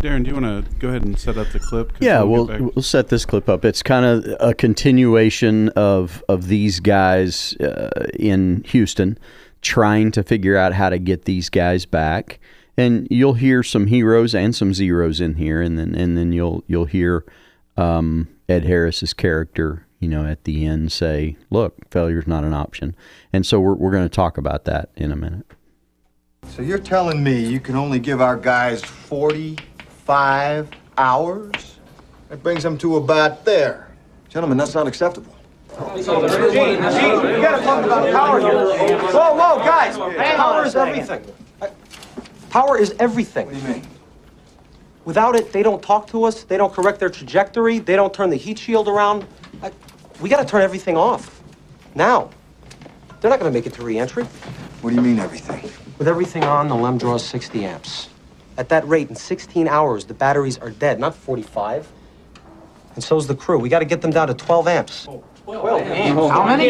Darren, 0.00 0.24
do 0.24 0.28
you 0.28 0.38
want 0.38 0.66
to 0.66 0.76
go 0.76 0.88
ahead 0.90 1.02
and 1.02 1.18
set 1.18 1.38
up 1.38 1.48
the 1.52 1.58
clip? 1.58 1.94
Yeah, 2.00 2.22
we'll 2.22 2.44
we'll, 2.48 2.70
we'll 2.74 2.82
set 2.82 3.08
this 3.08 3.24
clip 3.24 3.48
up. 3.48 3.64
It's 3.64 3.82
kind 3.82 4.04
of 4.04 4.36
a 4.40 4.52
continuation 4.52 5.70
of 5.70 6.22
of 6.28 6.48
these 6.48 6.80
guys 6.80 7.56
uh, 7.56 8.08
in 8.18 8.62
Houston 8.66 9.18
trying 9.62 10.10
to 10.10 10.22
figure 10.22 10.58
out 10.58 10.74
how 10.74 10.90
to 10.90 10.98
get 10.98 11.24
these 11.24 11.48
guys 11.48 11.86
back. 11.86 12.38
And 12.76 13.08
you'll 13.10 13.34
hear 13.34 13.62
some 13.62 13.86
heroes 13.86 14.34
and 14.34 14.54
some 14.54 14.74
zeros 14.74 15.18
in 15.18 15.36
here, 15.36 15.62
and 15.62 15.78
then 15.78 15.94
and 15.94 16.18
then 16.18 16.32
you'll 16.32 16.62
you'll 16.66 16.84
hear 16.84 17.24
um, 17.78 18.28
Ed 18.50 18.64
Harris's 18.64 19.14
character 19.14 19.86
you 20.04 20.10
know, 20.10 20.26
at 20.26 20.44
the 20.44 20.66
end 20.66 20.92
say, 20.92 21.34
look, 21.48 21.90
failure's 21.90 22.26
not 22.26 22.44
an 22.44 22.52
option. 22.52 22.94
And 23.32 23.46
so 23.46 23.58
we're, 23.58 23.72
we're 23.72 23.90
going 23.90 24.04
to 24.04 24.14
talk 24.14 24.36
about 24.36 24.66
that 24.66 24.90
in 24.96 25.10
a 25.10 25.16
minute. 25.16 25.46
So 26.48 26.60
you're 26.60 26.78
telling 26.78 27.24
me 27.24 27.42
you 27.42 27.58
can 27.58 27.74
only 27.74 27.98
give 27.98 28.20
our 28.20 28.36
guys 28.36 28.84
45 28.84 30.68
hours? 30.98 31.78
That 32.28 32.42
brings 32.42 32.62
them 32.62 32.76
to 32.78 32.96
about 32.96 33.46
there. 33.46 33.96
Gentlemen, 34.28 34.58
that's 34.58 34.74
not 34.74 34.86
acceptable. 34.86 35.34
Gene, 35.70 36.04
Gene, 36.04 36.04
you 36.04 37.40
gotta 37.40 37.64
talk 37.64 37.82
about 37.82 38.12
power 38.12 38.40
here. 38.40 38.98
Whoa, 38.98 39.34
whoa, 39.34 39.58
guys, 39.64 39.96
power 40.36 40.66
is 40.66 40.76
everything. 40.76 41.24
Power 42.50 42.76
is 42.78 42.94
everything. 42.98 43.46
What 43.46 43.54
do 43.54 43.60
you 43.60 43.68
mean? 43.68 43.86
Without 45.06 45.34
it, 45.34 45.50
they 45.50 45.62
don't 45.62 45.82
talk 45.82 46.06
to 46.08 46.24
us, 46.24 46.44
they 46.44 46.58
don't 46.58 46.72
correct 46.72 47.00
their 47.00 47.08
trajectory, 47.08 47.78
they 47.78 47.96
don't 47.96 48.12
turn 48.12 48.28
the 48.28 48.36
heat 48.36 48.58
shield 48.58 48.86
around. 48.86 49.26
We 50.20 50.28
got 50.28 50.40
to 50.40 50.46
turn 50.46 50.62
everything 50.62 50.96
off. 50.96 51.42
Now. 51.94 52.30
They're 53.20 53.30
not 53.30 53.40
going 53.40 53.50
to 53.50 53.58
make 53.58 53.66
it 53.66 53.72
to 53.74 53.82
reentry. 53.82 54.24
What 54.82 54.90
do 54.90 54.96
you 54.96 55.02
mean, 55.02 55.18
everything? 55.18 55.62
With 55.96 56.08
everything 56.08 56.44
on, 56.44 56.68
the 56.68 56.74
LEM 56.74 56.98
draws 56.98 57.24
60 57.24 57.64
amps. 57.64 58.10
At 58.58 58.68
that 58.68 58.86
rate, 58.86 59.08
in 59.08 59.16
16 59.16 59.66
hours, 59.66 60.04
the 60.04 60.12
batteries 60.12 60.58
are 60.58 60.68
dead, 60.68 61.00
not 61.00 61.14
45. 61.14 61.90
And 62.94 63.02
so's 63.02 63.26
the 63.26 63.34
crew. 63.34 63.58
We 63.58 63.70
got 63.70 63.78
to 63.78 63.86
get 63.86 64.02
them 64.02 64.10
down 64.10 64.28
to 64.28 64.34
12 64.34 64.68
amps. 64.68 65.08
12 65.44 65.80
amps? 65.80 66.30
How 66.30 66.44
many? 66.44 66.66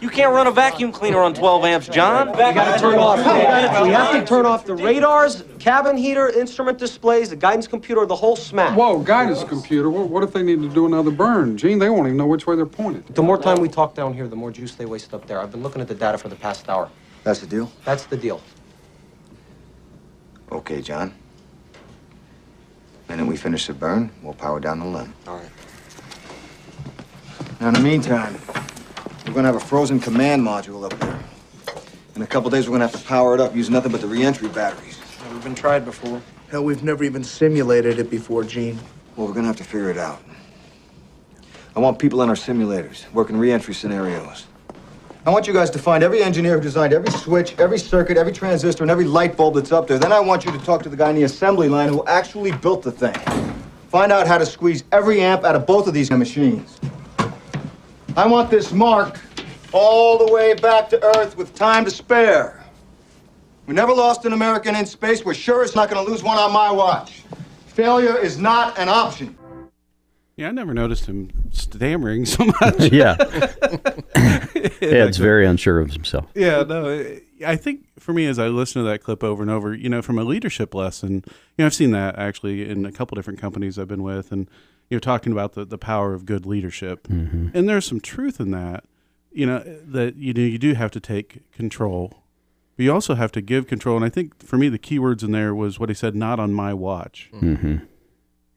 You 0.00 0.10
can't 0.10 0.32
run 0.32 0.46
a 0.46 0.50
vacuum 0.50 0.92
cleaner 0.92 1.20
on 1.20 1.32
12 1.32 1.64
amps, 1.64 1.88
John. 1.88 2.30
We 2.32 2.36
got 2.36 2.74
to 2.74 2.80
turn 2.80 2.98
off. 2.98 3.18
We 3.18 3.90
have 3.90 4.12
to 4.12 4.26
turn 4.26 4.44
off 4.44 4.66
the 4.66 4.74
radars, 4.74 5.42
cabin 5.64 5.96
heater, 5.96 6.28
instrument 6.28 6.76
displays, 6.76 7.30
the 7.30 7.36
guidance 7.36 7.66
computer, 7.66 8.04
the 8.04 8.14
whole 8.14 8.36
smack. 8.36 8.76
Whoa, 8.76 8.98
guidance 8.98 9.42
computer. 9.44 9.88
What, 9.88 10.10
what 10.10 10.22
if 10.22 10.30
they 10.30 10.42
need 10.42 10.60
to 10.60 10.68
do 10.68 10.84
another 10.84 11.10
burn? 11.10 11.56
Gene, 11.56 11.78
they 11.78 11.88
won't 11.88 12.06
even 12.06 12.18
know 12.18 12.26
which 12.26 12.46
way 12.46 12.54
they're 12.54 12.66
pointed. 12.66 13.06
The 13.14 13.22
more 13.22 13.40
time 13.40 13.58
we 13.62 13.70
talk 13.70 13.94
down 13.94 14.12
here, 14.12 14.28
the 14.28 14.36
more 14.36 14.50
juice 14.50 14.74
they 14.74 14.84
waste 14.84 15.14
up 15.14 15.26
there. 15.26 15.40
I've 15.40 15.50
been 15.50 15.62
looking 15.62 15.80
at 15.80 15.88
the 15.88 15.94
data 15.94 16.18
for 16.18 16.28
the 16.28 16.36
past 16.36 16.68
hour. 16.68 16.90
That's 17.22 17.40
the 17.40 17.46
deal? 17.46 17.72
That's 17.86 18.04
the 18.04 18.18
deal. 18.18 18.42
Okay, 20.52 20.82
John. 20.82 21.14
And 23.08 23.18
then 23.18 23.26
we 23.26 23.38
finish 23.38 23.66
the 23.66 23.72
burn, 23.72 24.10
we'll 24.22 24.34
power 24.34 24.60
down 24.60 24.80
the 24.80 24.84
LEM. 24.84 25.14
All 25.26 25.38
right. 25.38 25.50
Now, 27.58 27.68
in 27.68 27.74
the 27.74 27.80
meantime, 27.80 28.38
we're 29.26 29.32
gonna 29.32 29.48
have 29.48 29.56
a 29.56 29.60
frozen 29.60 29.98
command 29.98 30.42
module 30.42 30.84
up 30.84 30.98
there. 31.00 31.18
In 32.16 32.20
a 32.20 32.26
couple 32.26 32.50
days, 32.50 32.68
we're 32.68 32.74
gonna 32.74 32.88
have 32.88 33.00
to 33.00 33.06
power 33.06 33.34
it 33.34 33.40
up 33.40 33.56
using 33.56 33.72
nothing 33.72 33.92
but 33.92 34.02
the 34.02 34.06
reentry 34.06 34.48
batteries. 34.50 35.00
Never 35.24 35.40
been 35.40 35.54
tried 35.54 35.86
before. 35.86 36.20
Hell, 36.50 36.64
we've 36.64 36.82
never 36.82 37.02
even 37.02 37.24
simulated 37.24 37.98
it 37.98 38.10
before, 38.10 38.44
Gene. 38.44 38.78
Well, 39.16 39.26
we're 39.26 39.32
gonna 39.32 39.46
have 39.46 39.56
to 39.56 39.64
figure 39.64 39.90
it 39.90 39.96
out. 39.96 40.22
I 41.74 41.80
want 41.80 41.98
people 41.98 42.20
in 42.22 42.28
our 42.28 42.34
simulators, 42.34 43.10
working 43.12 43.38
reentry 43.38 43.72
scenarios. 43.72 44.46
I 45.24 45.30
want 45.30 45.46
you 45.46 45.54
guys 45.54 45.70
to 45.70 45.78
find 45.78 46.04
every 46.04 46.22
engineer 46.22 46.56
who 46.56 46.60
designed 46.60 46.92
every 46.92 47.10
switch, 47.10 47.58
every 47.58 47.78
circuit, 47.78 48.18
every 48.18 48.32
transistor, 48.32 48.84
and 48.84 48.90
every 48.90 49.06
light 49.06 49.34
bulb 49.34 49.54
that's 49.54 49.72
up 49.72 49.86
there. 49.86 49.98
Then 49.98 50.12
I 50.12 50.20
want 50.20 50.44
you 50.44 50.52
to 50.52 50.58
talk 50.58 50.82
to 50.82 50.90
the 50.90 50.96
guy 50.96 51.08
in 51.08 51.16
the 51.16 51.22
assembly 51.22 51.70
line 51.70 51.88
who 51.88 52.04
actually 52.04 52.52
built 52.52 52.82
the 52.82 52.92
thing. 52.92 53.16
Find 53.88 54.12
out 54.12 54.26
how 54.26 54.36
to 54.36 54.44
squeeze 54.44 54.84
every 54.92 55.22
amp 55.22 55.42
out 55.44 55.56
of 55.56 55.66
both 55.66 55.86
of 55.86 55.94
these 55.94 56.10
machines. 56.10 56.78
I 58.14 58.26
want 58.26 58.50
this 58.50 58.72
mark 58.72 59.18
all 59.72 60.18
the 60.18 60.30
way 60.30 60.52
back 60.52 60.90
to 60.90 61.02
Earth 61.16 61.34
with 61.36 61.54
time 61.54 61.86
to 61.86 61.90
spare. 61.90 62.63
We 63.66 63.74
never 63.74 63.92
lost 63.94 64.24
an 64.24 64.32
American 64.32 64.76
in 64.76 64.84
space. 64.86 65.24
We're 65.24 65.34
sure 65.34 65.62
it's 65.62 65.74
not 65.74 65.88
going 65.90 66.04
to 66.04 66.10
lose 66.10 66.22
one 66.22 66.36
on 66.36 66.52
my 66.52 66.70
watch. 66.70 67.22
Failure 67.66 68.18
is 68.18 68.38
not 68.38 68.78
an 68.78 68.88
option. 68.88 69.36
Yeah, 70.36 70.48
I 70.48 70.50
never 70.50 70.74
noticed 70.74 71.06
him 71.06 71.30
stammering 71.52 72.26
so 72.26 72.44
much. 72.60 72.78
yeah. 72.92 73.16
yeah, 74.16 75.06
it's 75.06 75.16
very 75.16 75.46
unsure 75.46 75.78
of 75.78 75.92
himself. 75.92 76.26
Yeah, 76.34 76.62
no, 76.64 77.18
I 77.46 77.56
think 77.56 77.86
for 77.98 78.12
me, 78.12 78.26
as 78.26 78.38
I 78.38 78.48
listen 78.48 78.82
to 78.82 78.88
that 78.88 79.02
clip 79.02 79.22
over 79.22 79.42
and 79.42 79.50
over, 79.50 79.74
you 79.74 79.88
know, 79.88 80.02
from 80.02 80.18
a 80.18 80.24
leadership 80.24 80.74
lesson, 80.74 81.22
you 81.24 81.32
know, 81.58 81.66
I've 81.66 81.74
seen 81.74 81.92
that 81.92 82.18
actually 82.18 82.68
in 82.68 82.84
a 82.84 82.92
couple 82.92 83.14
different 83.14 83.40
companies 83.40 83.78
I've 83.78 83.88
been 83.88 84.02
with, 84.02 84.32
and 84.32 84.48
you 84.90 84.96
know, 84.96 85.00
talking 85.00 85.32
about 85.32 85.52
the, 85.52 85.64
the 85.64 85.78
power 85.78 86.14
of 86.14 86.26
good 86.26 86.46
leadership, 86.46 87.06
mm-hmm. 87.08 87.48
and 87.54 87.68
there's 87.68 87.86
some 87.86 88.00
truth 88.00 88.40
in 88.40 88.50
that. 88.50 88.84
You 89.30 89.46
know, 89.46 89.64
that 89.64 90.14
you 90.14 90.32
know 90.32 90.42
you 90.42 90.58
do 90.58 90.74
have 90.74 90.92
to 90.92 91.00
take 91.00 91.50
control, 91.50 92.23
but 92.76 92.84
you 92.84 92.92
also 92.92 93.14
have 93.14 93.32
to 93.32 93.40
give 93.40 93.66
control. 93.66 93.96
And 93.96 94.04
I 94.04 94.08
think 94.08 94.42
for 94.42 94.56
me, 94.56 94.68
the 94.68 94.78
key 94.78 94.98
words 94.98 95.22
in 95.22 95.32
there 95.32 95.54
was 95.54 95.78
what 95.78 95.88
he 95.88 95.94
said: 95.94 96.14
"Not 96.14 96.38
on 96.38 96.52
my 96.52 96.74
watch." 96.74 97.30
Mm-hmm 97.34 97.84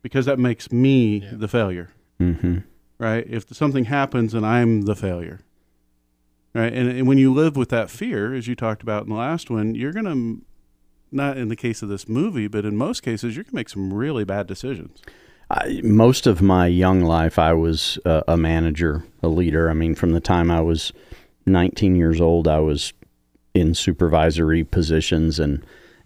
because 0.07 0.25
that 0.25 0.39
makes 0.39 0.71
me 0.71 1.17
yeah. 1.17 1.31
the 1.33 1.49
failure. 1.49 1.89
Mm-hmm. 2.19 2.59
Right? 2.97 3.25
If 3.27 3.53
something 3.53 3.85
happens 3.85 4.33
and 4.33 4.45
I'm 4.45 4.83
the 4.83 4.95
failure. 4.95 5.41
Right? 6.53 6.71
And, 6.71 6.89
and 6.89 7.07
when 7.07 7.17
you 7.17 7.33
live 7.33 7.57
with 7.57 7.67
that 7.69 7.89
fear, 7.89 8.33
as 8.33 8.47
you 8.47 8.55
talked 8.55 8.81
about 8.81 9.03
in 9.03 9.09
the 9.09 9.15
last 9.15 9.49
one, 9.49 9.75
you're 9.75 9.91
going 9.91 10.05
to, 10.05 10.45
not 11.11 11.37
in 11.37 11.49
the 11.49 11.57
case 11.57 11.81
of 11.81 11.89
this 11.89 12.07
movie, 12.07 12.47
but 12.47 12.63
in 12.63 12.77
most 12.77 13.03
cases, 13.03 13.35
you're 13.35 13.43
going 13.43 13.51
to 13.51 13.55
make 13.55 13.69
some 13.69 13.93
really 13.93 14.23
bad 14.23 14.47
decisions. 14.47 15.01
I, 15.51 15.81
most 15.83 16.25
of 16.25 16.41
my 16.41 16.67
young 16.67 17.01
life, 17.01 17.37
I 17.37 17.51
was 17.51 17.99
uh, 18.05 18.21
a 18.29 18.37
manager, 18.37 19.03
a 19.21 19.27
leader. 19.27 19.69
I 19.69 19.73
mean, 19.73 19.93
from 19.93 20.11
the 20.11 20.21
time 20.21 20.49
I 20.49 20.61
was 20.61 20.93
19 21.45 21.97
years 21.97 22.21
old, 22.21 22.47
I 22.47 22.59
was 22.59 22.93
in 23.57 23.73
supervisory 23.73 24.63
positions 24.63 25.39
and 25.39 25.65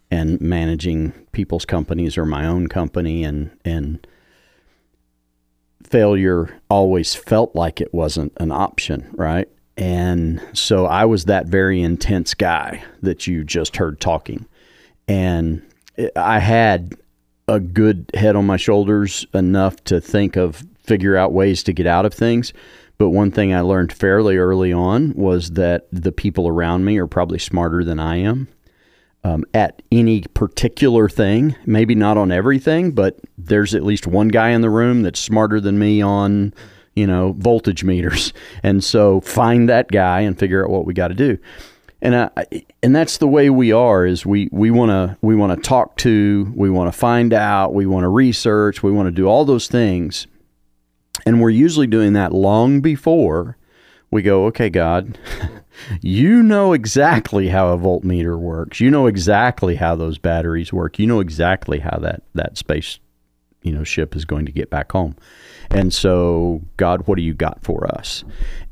and 0.10 0.42
managing 0.42 1.12
people's 1.32 1.66
companies 1.66 2.18
or 2.18 2.26
my 2.26 2.46
own 2.46 2.68
company 2.68 3.24
and 3.24 3.52
and 3.64 4.06
failure 5.84 6.60
always 6.70 7.14
felt 7.14 7.56
like 7.56 7.82
it 7.82 7.94
wasn't 7.94 8.32
an 8.38 8.52
option, 8.52 9.10
right? 9.14 9.48
And 9.78 10.42
so 10.54 10.86
I 10.86 11.06
was 11.06 11.26
that 11.26 11.48
very 11.48 11.82
intense 11.82 12.34
guy 12.34 12.84
that 13.02 13.28
you 13.28 13.44
just 13.44 13.78
heard 13.78 14.00
talking. 14.00 14.46
And 15.08 15.62
I 16.16 16.40
had 16.40 16.96
a 17.48 17.60
good 17.60 18.10
head 18.14 18.36
on 18.36 18.46
my 18.46 18.58
shoulders 18.58 19.26
enough 19.34 19.84
to 19.86 20.00
think 20.00 20.36
of 20.38 20.64
figure 20.84 21.18
out 21.18 21.34
ways 21.34 21.64
to 21.64 21.74
get 21.74 21.88
out 21.88 22.06
of 22.06 22.14
things. 22.14 22.54
But 23.02 23.10
one 23.10 23.32
thing 23.32 23.52
I 23.52 23.62
learned 23.62 23.92
fairly 23.92 24.38
early 24.38 24.72
on 24.72 25.16
was 25.16 25.54
that 25.54 25.88
the 25.92 26.12
people 26.12 26.48
around 26.48 26.86
me 26.86 27.00
are 27.00 27.08
probably 27.08 27.40
smarter 27.40 27.84
than 27.84 28.00
I 28.00 28.18
am 28.18 28.48
um, 29.24 29.44
at 29.56 29.82
any 29.92 30.22
particular 30.36 31.10
thing. 31.10 31.56
Maybe 31.66 31.96
not 31.96 32.16
on 32.16 32.32
everything, 32.32 32.92
but 32.92 33.20
there's 33.40 33.74
at 33.74 33.82
least 33.82 34.06
one 34.06 34.28
guy 34.28 34.50
in 34.50 34.62
the 34.62 34.70
room 34.70 35.02
that's 35.02 35.20
smarter 35.20 35.60
than 35.60 35.80
me 35.80 36.00
on, 36.04 36.54
you 36.94 37.08
know, 37.08 37.34
voltage 37.40 37.84
meters. 37.84 38.34
And 38.62 38.84
so 38.84 39.20
find 39.22 39.68
that 39.68 39.88
guy 39.88 40.20
and 40.20 40.38
figure 40.38 40.64
out 40.64 40.70
what 40.70 40.86
we 40.86 40.94
got 40.94 41.08
to 41.08 41.16
do. 41.16 41.40
And 42.04 42.16
I, 42.16 42.30
and 42.84 42.96
that's 42.96 43.18
the 43.18 43.28
way 43.28 43.50
we 43.50 43.72
are. 43.72 44.06
Is 44.06 44.28
we 44.28 44.48
we 44.52 44.70
want 44.70 44.92
to 44.92 45.18
we 45.24 45.36
want 45.36 45.56
to 45.60 45.68
talk 45.68 45.98
to, 45.98 46.54
we 46.56 46.70
want 46.70 46.94
to 46.94 47.00
find 47.00 47.34
out, 47.34 47.74
we 47.74 47.88
want 47.88 48.04
to 48.04 48.10
research, 48.10 48.84
we 48.84 48.92
want 48.92 49.08
to 49.08 49.12
do 49.12 49.26
all 49.26 49.44
those 49.44 49.68
things, 49.68 50.28
and 51.26 51.42
we're 51.42 51.50
usually 51.50 51.88
doing 51.88 52.14
that 52.14 52.34
long 52.34 52.82
before 52.82 53.58
we 54.12 54.22
go. 54.22 54.46
Okay, 54.48 54.70
God. 54.70 55.18
you 56.02 56.44
know 56.44 56.74
exactly 56.74 57.48
how 57.48 57.70
a 57.70 57.78
voltmeter 57.78 58.38
works. 58.38 58.80
You 58.80 58.92
know 58.92 59.08
exactly 59.08 59.76
how 59.76 59.96
those 59.96 60.18
batteries 60.18 60.74
work. 60.74 61.00
You 61.00 61.08
know 61.08 61.20
exactly 61.20 61.80
how 61.80 61.98
that 62.00 62.24
that 62.36 62.58
space, 62.58 63.00
you 63.64 63.72
know, 63.72 63.84
ship 63.84 64.16
is 64.16 64.26
going 64.26 64.46
to 64.46 64.52
get 64.52 64.70
back 64.70 64.92
home. 64.92 65.16
And 65.70 65.94
so, 65.94 66.62
God, 66.78 67.08
what 67.08 67.16
do 67.16 67.22
you 67.22 67.34
got 67.34 67.64
for 67.64 67.88
us? 67.96 68.24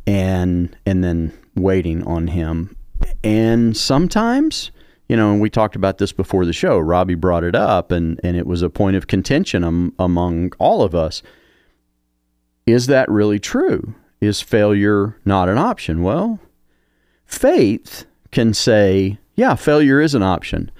And 0.05 0.75
and 0.85 1.03
then 1.03 1.33
waiting 1.55 2.03
on 2.03 2.27
him. 2.27 2.75
And 3.23 3.77
sometimes, 3.77 4.71
you 5.07 5.15
know, 5.15 5.31
and 5.31 5.41
we 5.41 5.49
talked 5.49 5.77
about 5.77 5.99
this 5.99 6.11
before 6.11 6.45
the 6.45 6.53
show. 6.53 6.77
Robbie 6.77 7.15
brought 7.15 7.45
it 7.45 7.55
up 7.55 7.91
and 7.91 8.19
and 8.23 8.35
it 8.35 8.45
was 8.45 8.61
a 8.61 8.69
point 8.69 8.97
of 8.97 9.07
contention 9.07 9.93
among 9.97 10.51
all 10.59 10.83
of 10.83 10.93
us. 10.93 11.23
Is 12.71 12.87
that 12.87 13.09
really 13.09 13.39
true? 13.39 13.95
Is 14.21 14.41
failure 14.41 15.17
not 15.25 15.49
an 15.49 15.57
option? 15.57 16.03
Well, 16.03 16.39
Faith 17.29 18.05
can 18.31 18.55
say, 18.55 19.19
yeah, 19.35 19.53
failure 19.53 20.01
is 20.01 20.15
an 20.15 20.23
option, 20.23 20.71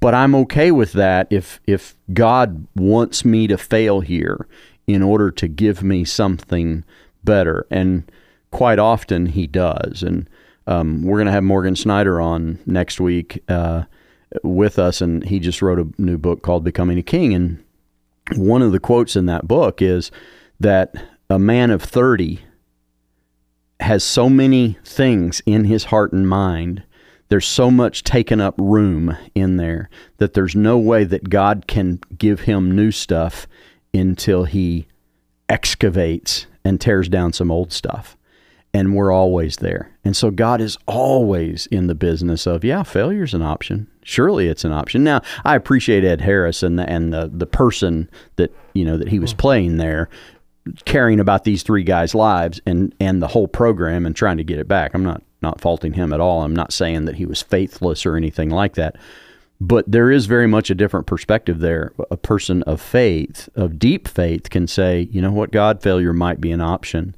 but 0.00 0.12
I'm 0.12 0.34
okay 0.34 0.72
with 0.72 0.92
that 0.94 1.28
if 1.30 1.60
if 1.68 1.94
God 2.12 2.66
wants 2.74 3.24
me 3.24 3.46
to 3.46 3.56
fail 3.56 4.00
here 4.00 4.48
in 4.88 5.02
order 5.02 5.30
to 5.30 5.46
give 5.46 5.84
me 5.84 6.04
something 6.04 6.82
better, 7.22 7.64
and 7.70 8.10
quite 8.50 8.80
often 8.80 9.26
He 9.26 9.46
does. 9.46 10.02
And 10.02 10.28
um, 10.66 11.04
we're 11.04 11.18
going 11.18 11.26
to 11.26 11.32
have 11.32 11.44
Morgan 11.44 11.76
Snyder 11.76 12.20
on 12.20 12.58
next 12.66 13.00
week 13.00 13.44
uh, 13.48 13.84
with 14.42 14.80
us, 14.80 15.00
and 15.00 15.24
he 15.24 15.38
just 15.38 15.62
wrote 15.62 15.78
a 15.78 16.02
new 16.02 16.18
book 16.18 16.42
called 16.42 16.64
Becoming 16.64 16.98
a 16.98 17.02
King, 17.02 17.34
and 17.34 17.64
one 18.34 18.62
of 18.62 18.72
the 18.72 18.80
quotes 18.80 19.14
in 19.14 19.26
that 19.26 19.46
book 19.46 19.80
is 19.80 20.10
that 20.60 20.94
a 21.30 21.38
man 21.38 21.70
of 21.70 21.82
30 21.82 22.40
has 23.80 24.02
so 24.02 24.28
many 24.28 24.76
things 24.84 25.40
in 25.46 25.64
his 25.64 25.84
heart 25.84 26.12
and 26.12 26.28
mind. 26.28 26.82
There's 27.28 27.46
so 27.46 27.70
much 27.70 28.04
taken 28.04 28.40
up 28.40 28.54
room 28.58 29.16
in 29.34 29.56
there 29.56 29.90
that 30.16 30.34
there's 30.34 30.56
no 30.56 30.78
way 30.78 31.04
that 31.04 31.28
God 31.28 31.66
can 31.66 32.00
give 32.16 32.40
him 32.40 32.74
new 32.74 32.90
stuff 32.90 33.46
until 33.94 34.44
he 34.44 34.86
excavates 35.48 36.46
and 36.64 36.80
tears 36.80 37.08
down 37.08 37.32
some 37.32 37.50
old 37.50 37.72
stuff. 37.72 38.16
And 38.74 38.94
we're 38.94 39.12
always 39.12 39.56
there. 39.56 39.90
And 40.04 40.16
so 40.16 40.30
God 40.30 40.60
is 40.60 40.76
always 40.86 41.66
in 41.66 41.86
the 41.86 41.94
business 41.94 42.46
of, 42.46 42.64
yeah, 42.64 42.82
failure's 42.82 43.32
an 43.34 43.42
option. 43.42 43.88
Surely 44.02 44.48
it's 44.48 44.64
an 44.64 44.72
option. 44.72 45.04
Now, 45.04 45.22
I 45.44 45.54
appreciate 45.54 46.04
Ed 46.04 46.20
Harris 46.20 46.62
and 46.62 46.78
the, 46.78 46.88
and 46.88 47.12
the, 47.12 47.30
the 47.32 47.46
person 47.46 48.10
that, 48.36 48.54
you 48.74 48.84
know, 48.84 48.98
that 48.98 49.08
he 49.08 49.18
was 49.18 49.32
hmm. 49.32 49.38
playing 49.38 49.76
there 49.78 50.08
caring 50.84 51.20
about 51.20 51.44
these 51.44 51.62
three 51.62 51.82
guys' 51.82 52.14
lives 52.14 52.60
and 52.66 52.94
and 53.00 53.22
the 53.22 53.28
whole 53.28 53.48
program 53.48 54.06
and 54.06 54.14
trying 54.14 54.36
to 54.36 54.44
get 54.44 54.58
it 54.58 54.68
back. 54.68 54.94
I'm 54.94 55.04
not 55.04 55.22
not 55.42 55.60
faulting 55.60 55.92
him 55.92 56.12
at 56.12 56.20
all. 56.20 56.42
I'm 56.42 56.56
not 56.56 56.72
saying 56.72 57.04
that 57.04 57.16
he 57.16 57.26
was 57.26 57.42
faithless 57.42 58.04
or 58.04 58.16
anything 58.16 58.50
like 58.50 58.74
that. 58.74 58.96
But 59.60 59.90
there 59.90 60.10
is 60.10 60.26
very 60.26 60.46
much 60.46 60.70
a 60.70 60.74
different 60.74 61.06
perspective 61.06 61.58
there. 61.58 61.92
A 62.10 62.16
person 62.16 62.62
of 62.64 62.80
faith, 62.80 63.48
of 63.56 63.78
deep 63.78 64.06
faith, 64.06 64.50
can 64.50 64.68
say, 64.68 65.08
you 65.10 65.20
know 65.20 65.32
what, 65.32 65.50
God, 65.50 65.82
failure 65.82 66.12
might 66.12 66.40
be 66.40 66.52
an 66.52 66.60
option. 66.60 67.16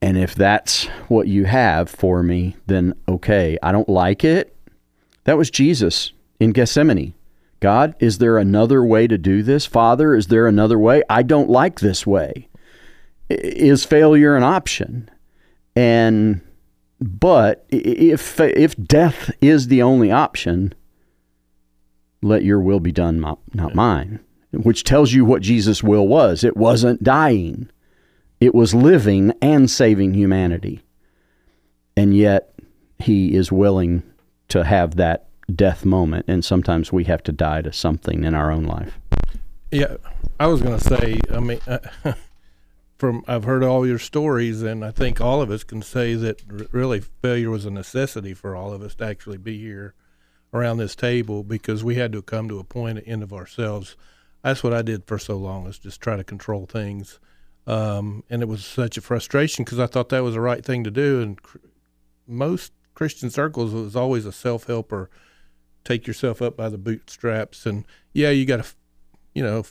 And 0.00 0.16
if 0.16 0.36
that's 0.36 0.86
what 1.08 1.26
you 1.26 1.44
have 1.44 1.90
for 1.90 2.22
me, 2.22 2.56
then 2.66 2.94
okay. 3.08 3.58
I 3.62 3.72
don't 3.72 3.88
like 3.88 4.22
it. 4.22 4.54
That 5.24 5.36
was 5.36 5.50
Jesus 5.50 6.12
in 6.38 6.52
Gethsemane. 6.52 7.14
God, 7.60 7.94
is 7.98 8.18
there 8.18 8.38
another 8.38 8.84
way 8.84 9.06
to 9.06 9.18
do 9.18 9.42
this? 9.42 9.66
Father, 9.66 10.14
is 10.14 10.28
there 10.28 10.46
another 10.46 10.78
way? 10.78 11.02
I 11.10 11.22
don't 11.22 11.50
like 11.50 11.80
this 11.80 12.06
way. 12.06 12.48
Is 13.28 13.84
failure 13.84 14.36
an 14.36 14.42
option? 14.44 15.10
And 15.74 16.40
but 17.00 17.66
if 17.68 18.40
if 18.40 18.76
death 18.76 19.30
is 19.40 19.68
the 19.68 19.82
only 19.82 20.10
option, 20.10 20.74
let 22.22 22.44
your 22.44 22.60
will 22.60 22.80
be 22.80 22.92
done, 22.92 23.20
not 23.20 23.74
mine. 23.74 24.20
Which 24.52 24.82
tells 24.82 25.12
you 25.12 25.24
what 25.24 25.42
Jesus' 25.42 25.82
will 25.82 26.08
was. 26.08 26.42
It 26.42 26.56
wasn't 26.56 27.02
dying. 27.02 27.70
It 28.40 28.54
was 28.54 28.74
living 28.74 29.32
and 29.42 29.70
saving 29.70 30.14
humanity. 30.14 30.82
And 31.96 32.16
yet 32.16 32.54
he 32.98 33.34
is 33.34 33.52
willing 33.52 34.02
to 34.48 34.64
have 34.64 34.96
that 34.96 35.27
death 35.54 35.84
moment 35.84 36.26
and 36.28 36.44
sometimes 36.44 36.92
we 36.92 37.04
have 37.04 37.22
to 37.22 37.32
die 37.32 37.62
to 37.62 37.72
something 37.72 38.24
in 38.24 38.34
our 38.34 38.50
own 38.50 38.64
life. 38.64 38.98
Yeah, 39.70 39.96
I 40.40 40.46
was 40.46 40.62
going 40.62 40.78
to 40.78 40.84
say, 40.84 41.20
I 41.32 41.40
mean, 41.40 41.60
uh, 41.66 41.78
from 42.98 43.22
I've 43.28 43.44
heard 43.44 43.62
all 43.62 43.86
your 43.86 43.98
stories, 43.98 44.62
and 44.62 44.84
I 44.84 44.90
think 44.90 45.20
all 45.20 45.40
of 45.40 45.50
us 45.50 45.64
can 45.64 45.82
say 45.82 46.14
that 46.14 46.42
r- 46.50 46.66
really 46.72 47.00
failure 47.00 47.50
was 47.50 47.64
a 47.64 47.70
necessity 47.70 48.34
for 48.34 48.56
all 48.56 48.72
of 48.72 48.82
us 48.82 48.94
to 48.96 49.04
actually 49.04 49.38
be 49.38 49.58
here 49.58 49.94
around 50.52 50.78
this 50.78 50.96
table 50.96 51.44
because 51.44 51.84
we 51.84 51.94
had 51.94 52.12
to 52.12 52.22
come 52.22 52.48
to 52.48 52.58
a 52.58 52.64
point 52.64 52.98
at 52.98 53.06
end 53.06 53.22
of 53.22 53.32
ourselves. 53.32 53.96
That's 54.42 54.64
what 54.64 54.72
I 54.72 54.82
did 54.82 55.04
for 55.04 55.18
so 55.18 55.36
long 55.36 55.66
is 55.66 55.78
just 55.78 56.00
try 56.00 56.16
to 56.16 56.24
control 56.24 56.66
things, 56.66 57.20
um, 57.66 58.24
and 58.28 58.42
it 58.42 58.48
was 58.48 58.64
such 58.64 58.96
a 58.96 59.02
frustration 59.02 59.64
because 59.64 59.78
I 59.78 59.86
thought 59.86 60.08
that 60.08 60.24
was 60.24 60.34
the 60.34 60.40
right 60.40 60.64
thing 60.64 60.84
to 60.84 60.90
do, 60.90 61.20
and 61.20 61.40
cr- 61.40 61.58
most 62.26 62.72
Christian 62.94 63.30
circles 63.30 63.72
it 63.72 63.76
was 63.76 63.96
always 63.96 64.26
a 64.26 64.32
self 64.32 64.66
help 64.66 64.92
or 64.92 65.08
take 65.88 66.06
yourself 66.06 66.42
up 66.42 66.56
by 66.56 66.68
the 66.68 66.78
bootstraps, 66.78 67.64
and 67.64 67.84
yeah, 68.12 68.30
you 68.30 68.44
got 68.44 68.62
to, 68.62 68.70
you 69.34 69.42
know, 69.42 69.64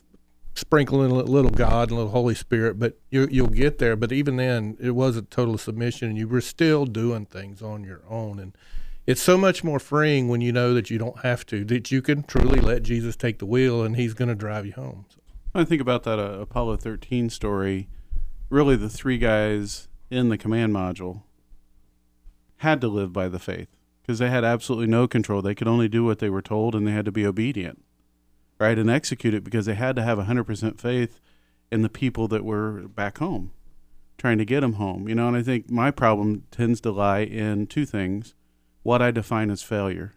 sprinkle 0.56 1.04
in 1.04 1.12
a 1.12 1.14
little 1.14 1.52
God 1.52 1.90
and 1.90 1.92
a 1.92 1.96
little 1.96 2.12
Holy 2.12 2.34
Spirit, 2.34 2.80
but 2.80 2.98
you, 3.12 3.28
you'll 3.30 3.48
get 3.48 3.78
there. 3.78 3.96
But 3.96 4.12
even 4.12 4.38
then, 4.38 4.76
it 4.80 4.92
was 4.92 5.16
a 5.16 5.22
total 5.22 5.58
submission, 5.58 6.10
and 6.10 6.18
you 6.18 6.28
were 6.28 6.42
still 6.42 6.86
doing 6.86 7.28
things 7.28 7.62
on 7.62 7.84
your 7.84 8.02
own. 8.10 8.40
And 8.40 8.58
it's 9.06 9.22
so 9.22 9.38
much 9.38 9.64
more 9.64 9.80
freeing 9.80 10.28
when 10.28 10.42
you 10.42 10.52
know 10.52 10.74
that 10.74 10.90
you 10.90 10.98
don't 10.98 11.20
have 11.20 11.46
to, 11.48 11.64
that 11.66 11.92
you 11.92 12.02
can 12.02 12.24
truly 12.24 12.60
let 12.60 12.82
Jesus 12.82 13.16
take 13.16 13.38
the 13.38 13.46
wheel, 13.46 13.84
and 13.84 13.96
He's 13.96 14.16
going 14.16 14.30
to 14.30 14.36
drive 14.36 14.66
you 14.66 14.74
home. 14.74 15.06
So. 15.10 15.22
I 15.54 15.64
think 15.66 15.82
about 15.82 16.04
that 16.04 16.18
uh, 16.20 16.40
Apollo 16.40 16.78
13 16.78 17.30
story. 17.30 17.88
Really, 18.50 18.76
the 18.76 18.90
three 18.90 19.20
guys 19.20 19.88
in 20.10 20.30
the 20.30 20.38
command 20.38 20.74
module 20.74 21.22
had 22.58 22.82
to 22.82 22.88
live 22.88 23.14
by 23.14 23.28
the 23.28 23.40
faith 23.40 23.77
because 24.08 24.20
they 24.20 24.30
had 24.30 24.44
absolutely 24.46 24.88
no 24.88 25.08
control. 25.08 25.44
They 25.44 25.54
could 25.54 25.68
only 25.68 25.90
do 25.90 26.04
what 26.04 26.18
they 26.18 26.30
were 26.30 26.42
told, 26.42 26.74
and 26.74 26.88
they 26.88 26.94
had 26.94 27.06
to 27.06 27.12
be 27.12 27.28
obedient 27.28 27.84
right, 28.60 28.78
and 28.78 28.90
execute 28.90 29.34
it 29.34 29.44
because 29.44 29.66
they 29.66 29.76
had 29.76 29.96
to 29.96 30.04
have 30.04 30.18
100% 30.18 30.80
faith 30.80 31.20
in 31.72 31.82
the 31.82 31.90
people 31.90 32.28
that 32.28 32.44
were 32.44 32.88
back 32.88 33.18
home, 33.18 33.52
trying 34.18 34.38
to 34.38 34.46
get 34.46 34.62
them 34.62 34.74
home. 34.74 35.08
You 35.08 35.16
know, 35.16 35.28
and 35.28 35.38
I 35.38 35.44
think 35.44 35.70
my 35.70 35.92
problem 35.92 36.44
tends 36.52 36.82
to 36.82 36.92
lie 36.92 37.20
in 37.20 37.68
two 37.68 37.86
things 37.86 38.34
what 38.84 39.02
I 39.02 39.12
define 39.12 39.50
as 39.50 39.62
failure. 39.62 40.14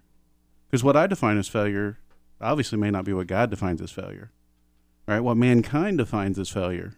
Because 0.66 0.84
what 0.84 0.96
I 0.96 1.06
define 1.06 1.38
as 1.38 1.48
failure 1.48 1.98
obviously 2.40 2.78
may 2.78 2.90
not 2.90 3.04
be 3.04 3.12
what 3.12 3.26
God 3.26 3.50
defines 3.50 3.82
as 3.82 3.90
failure, 3.90 4.30
right? 5.06 5.20
What 5.20 5.36
mankind 5.36 5.98
defines 5.98 6.38
as 6.38 6.48
failure. 6.48 6.94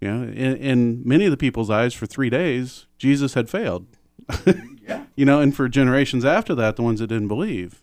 You 0.00 0.10
know, 0.10 0.22
in, 0.24 0.56
in 0.56 1.02
many 1.04 1.26
of 1.26 1.30
the 1.30 1.36
people's 1.36 1.70
eyes, 1.70 1.94
for 1.94 2.06
three 2.06 2.30
days, 2.30 2.86
Jesus 2.98 3.34
had 3.34 3.50
failed. 3.50 3.86
yeah. 4.86 5.04
You 5.14 5.24
know, 5.24 5.40
and 5.40 5.54
for 5.54 5.68
generations 5.68 6.24
after 6.24 6.54
that, 6.54 6.76
the 6.76 6.82
ones 6.82 7.00
that 7.00 7.08
didn't 7.08 7.28
believe 7.28 7.82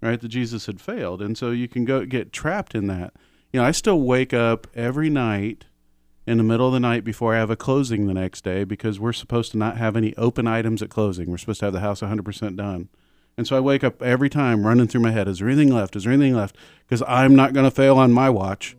right? 0.00 0.20
That 0.20 0.28
Jesus 0.28 0.66
had 0.66 0.80
failed. 0.80 1.22
And 1.22 1.36
so 1.36 1.50
you 1.50 1.68
can 1.68 1.84
go 1.84 2.04
get 2.04 2.32
trapped 2.32 2.74
in 2.74 2.86
that. 2.86 3.14
You 3.52 3.60
know, 3.60 3.66
I 3.66 3.70
still 3.70 4.00
wake 4.00 4.34
up 4.34 4.66
every 4.74 5.10
night 5.10 5.66
in 6.26 6.38
the 6.38 6.44
middle 6.44 6.66
of 6.66 6.72
the 6.72 6.80
night 6.80 7.04
before 7.04 7.34
I 7.34 7.38
have 7.38 7.50
a 7.50 7.56
closing 7.56 8.06
the 8.06 8.14
next 8.14 8.42
day 8.42 8.64
because 8.64 8.98
we're 8.98 9.12
supposed 9.12 9.52
to 9.52 9.58
not 9.58 9.76
have 9.76 9.96
any 9.96 10.14
open 10.16 10.46
items 10.46 10.82
at 10.82 10.90
closing. 10.90 11.30
We're 11.30 11.38
supposed 11.38 11.60
to 11.60 11.66
have 11.66 11.72
the 11.72 11.80
house 11.80 12.00
100% 12.00 12.56
done. 12.56 12.88
And 13.38 13.46
so 13.46 13.56
I 13.56 13.60
wake 13.60 13.84
up 13.84 14.02
every 14.02 14.30
time 14.30 14.66
running 14.66 14.88
through 14.88 15.02
my 15.02 15.10
head, 15.10 15.28
is 15.28 15.38
there 15.38 15.48
anything 15.48 15.72
left? 15.72 15.94
Is 15.94 16.04
there 16.04 16.12
anything 16.12 16.34
left? 16.34 16.56
Because 16.86 17.02
I'm 17.06 17.36
not 17.36 17.52
going 17.52 17.64
to 17.64 17.70
fail 17.70 17.98
on 17.98 18.12
my 18.12 18.30
watch. 18.30 18.76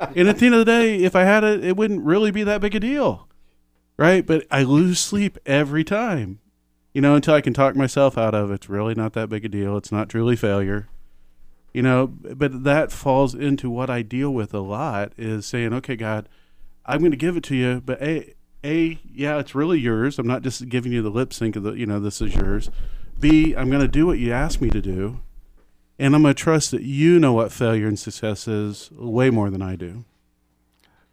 and 0.00 0.28
at 0.28 0.38
the 0.38 0.46
end 0.46 0.54
of 0.54 0.60
the 0.60 0.64
day, 0.64 0.96
if 0.96 1.14
I 1.14 1.24
had 1.24 1.44
it, 1.44 1.62
it 1.62 1.76
wouldn't 1.76 2.04
really 2.04 2.30
be 2.30 2.42
that 2.42 2.60
big 2.60 2.74
a 2.74 2.80
deal. 2.80 3.28
Right? 4.00 4.26
But 4.26 4.46
I 4.50 4.62
lose 4.62 4.98
sleep 4.98 5.38
every 5.46 5.84
time 5.84 6.40
you 6.92 7.00
know, 7.00 7.14
until 7.14 7.34
I 7.34 7.40
can 7.40 7.54
talk 7.54 7.76
myself 7.76 8.18
out 8.18 8.34
of 8.34 8.50
it, 8.50 8.54
it's 8.54 8.68
really 8.68 8.94
not 8.94 9.12
that 9.12 9.28
big 9.28 9.44
a 9.44 9.48
deal. 9.48 9.76
It's 9.76 9.92
not 9.92 10.08
truly 10.08 10.36
failure. 10.36 10.88
You 11.72 11.82
know, 11.82 12.08
but 12.08 12.64
that 12.64 12.90
falls 12.90 13.32
into 13.34 13.70
what 13.70 13.88
I 13.88 14.02
deal 14.02 14.30
with 14.30 14.52
a 14.52 14.60
lot 14.60 15.12
is 15.16 15.46
saying, 15.46 15.72
okay, 15.72 15.94
God, 15.94 16.28
I'm 16.84 16.98
going 16.98 17.12
to 17.12 17.16
give 17.16 17.36
it 17.36 17.44
to 17.44 17.54
you, 17.54 17.80
but 17.80 18.02
a, 18.02 18.34
a, 18.64 18.98
yeah, 19.14 19.38
it's 19.38 19.54
really 19.54 19.78
yours. 19.78 20.18
I'm 20.18 20.26
not 20.26 20.42
just 20.42 20.68
giving 20.68 20.90
you 20.90 21.00
the 21.00 21.10
lip 21.10 21.32
sync 21.32 21.54
of 21.54 21.62
the, 21.62 21.72
you 21.72 21.86
know, 21.86 22.00
this 22.00 22.20
is 22.20 22.34
yours. 22.34 22.70
B, 23.20 23.54
I'm 23.54 23.70
going 23.70 23.82
to 23.82 23.88
do 23.88 24.06
what 24.06 24.18
you 24.18 24.32
ask 24.32 24.60
me 24.60 24.68
to 24.70 24.80
do, 24.80 25.20
and 25.96 26.16
I'm 26.16 26.22
going 26.22 26.34
to 26.34 26.42
trust 26.42 26.72
that 26.72 26.82
you 26.82 27.20
know 27.20 27.34
what 27.34 27.52
failure 27.52 27.86
and 27.86 27.98
success 27.98 28.48
is 28.48 28.90
way 28.92 29.30
more 29.30 29.50
than 29.50 29.62
I 29.62 29.76
do. 29.76 30.04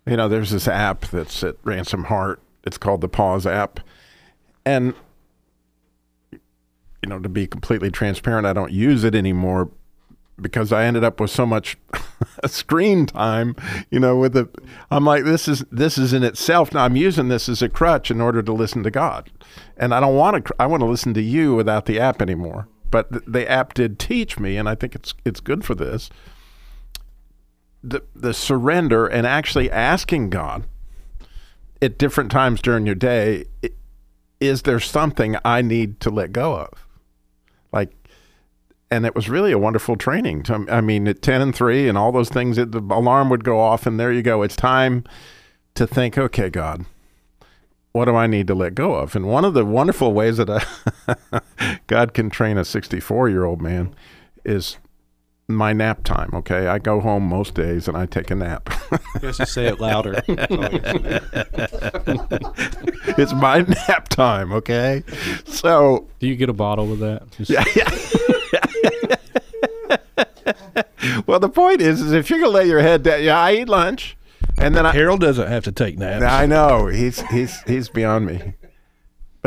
You 0.08 0.18
know, 0.18 0.28
there's 0.28 0.52
this 0.52 0.68
app 0.68 1.02
that's 1.02 1.44
at 1.44 1.58
Ransom 1.64 2.06
Heart. 2.06 2.42
It's 2.68 2.78
called 2.78 3.02
the 3.02 3.10
Pause 3.10 3.48
app, 3.48 3.80
and 4.66 4.94
you 6.32 7.10
know, 7.10 7.20
to 7.20 7.30
be 7.30 7.48
completely 7.48 7.90
transparent, 7.90 8.46
I 8.46 8.54
don't 8.54 8.72
use 8.72 9.04
it 9.04 9.16
anymore 9.16 9.70
because 10.40 10.72
I 10.72 10.86
ended 10.86 11.04
up 11.04 11.20
with 11.20 11.32
so 11.32 11.46
much 11.46 11.78
screen 12.46 13.06
time, 13.06 13.56
you 13.90 14.00
know, 14.00 14.18
with 14.18 14.34
the 14.34 14.50
I'm 14.92 15.06
like 15.06 15.24
this 15.24 15.48
is 15.48 15.64
this 15.72 15.98
is 15.98 16.14
in 16.14 16.24
itself 16.24 16.74
now 16.74 16.84
I'm 16.84 16.96
using 16.96 17.28
this 17.28 17.50
as 17.50 17.62
a 17.62 17.70
crutch 17.70 18.12
in 18.12 18.22
order 18.22 18.44
to 18.44 18.54
listen 18.54 18.84
to 18.84 18.92
God. 18.92 19.32
And 19.78 19.94
I 19.94 20.00
don't 20.00 20.16
want 20.16 20.46
to 20.46 20.56
I 20.60 20.66
want 20.68 20.82
to 20.82 20.88
listen 20.88 21.14
to 21.16 21.22
you 21.22 21.56
without 21.56 21.86
the 21.86 22.00
app 22.00 22.22
anymore. 22.22 22.68
But 22.90 23.12
the, 23.12 23.20
the 23.28 23.50
app 23.50 23.74
did 23.74 24.00
teach 24.00 24.40
me 24.40 24.58
and 24.58 24.70
I 24.70 24.76
think 24.76 24.96
it's 24.96 25.14
it's 25.26 25.40
good 25.40 25.66
for 25.66 25.76
this. 25.76 26.10
The 27.84 28.04
the 28.16 28.34
surrender 28.34 29.08
and 29.08 29.26
actually 29.26 29.72
asking 29.72 30.30
God 30.30 30.66
at 31.82 31.98
different 31.98 32.32
times 32.32 32.62
during 32.62 32.86
your 32.86 32.96
day 32.96 33.46
is 34.40 34.62
there 34.64 34.80
something 34.80 35.36
I 35.44 35.64
need 35.64 36.00
to 36.02 36.12
let 36.12 36.32
go 36.32 36.56
of? 36.56 36.88
like 37.72 37.92
and 38.90 39.06
it 39.06 39.16
was 39.16 39.30
really 39.30 39.52
a 39.52 39.58
wonderful 39.58 39.98
training. 39.98 40.44
To, 40.44 40.66
I 40.70 40.80
mean, 40.80 41.10
at 41.10 41.22
10 41.22 41.42
and 41.42 41.54
3 41.54 41.90
and 41.90 41.98
all 41.98 42.14
those 42.14 42.30
things, 42.30 42.58
it, 42.58 42.72
the 42.72 42.80
alarm 42.80 43.30
would 43.30 43.44
go 43.44 43.60
off, 43.60 43.86
and 43.86 44.00
there 44.00 44.14
you 44.14 44.22
go. 44.22 44.44
It's 44.44 44.56
time 44.56 45.04
to 45.76 45.86
think, 45.86 46.18
okay, 46.18 46.50
God, 46.50 46.86
what 47.92 48.06
do 48.06 48.16
I 48.16 48.28
need 48.28 48.48
to 48.48 48.56
let 48.56 48.76
go 48.76 48.94
of? 48.94 49.14
And 49.14 49.28
one 49.28 49.44
of 49.44 49.54
the 49.54 49.66
wonderful 49.66 50.14
ways 50.14 50.38
that 50.38 50.50
I, 50.50 51.42
God 51.88 52.14
can 52.14 52.30
train 52.30 52.58
a 52.58 52.64
64 52.64 53.28
year 53.28 53.44
old 53.44 53.62
man 53.62 53.94
is 54.46 54.78
my 55.48 55.72
nap 55.72 56.04
time. 56.04 56.30
Okay, 56.34 56.68
I 56.68 56.78
go 56.80 57.00
home 57.00 57.24
most 57.24 57.54
days 57.54 57.88
and 57.88 57.96
I 57.98 58.06
take 58.06 58.30
a 58.32 58.36
nap. 58.36 58.70
Just 59.22 59.48
say 59.48 59.68
it 59.68 59.80
louder. 59.80 60.22
it's 63.18 63.34
my 63.34 63.60
nap 63.88 64.10
time. 64.10 64.52
Okay, 64.52 65.04
so 65.46 66.08
do 66.20 66.28
you 66.28 66.36
get 66.36 66.50
a 66.50 66.54
bottle 66.54 66.88
with 66.88 67.00
that? 67.00 67.32
Just... 67.32 67.50
Yeah. 67.50 67.64
yeah. 67.76 67.90
well, 71.26 71.40
the 71.40 71.50
point 71.50 71.82
is, 71.82 72.02
is 72.02 72.12
if 72.12 72.30
you're 72.30 72.40
gonna 72.40 72.52
lay 72.52 72.68
your 72.68 72.82
head 72.82 73.04
down, 73.04 73.24
yeah, 73.24 73.40
I 73.40 73.54
eat 73.54 73.70
lunch, 73.70 74.18
and 74.58 74.76
then 74.76 74.86
I, 74.86 74.92
Harold 74.92 75.22
doesn't 75.22 75.48
have 75.48 75.64
to 75.64 75.72
take 75.72 75.98
naps. 75.98 76.26
I 76.26 76.46
know 76.46 76.88
he's 76.88 77.22
he's 77.30 77.62
he's 77.62 77.88
beyond 77.88 78.26
me. 78.26 78.54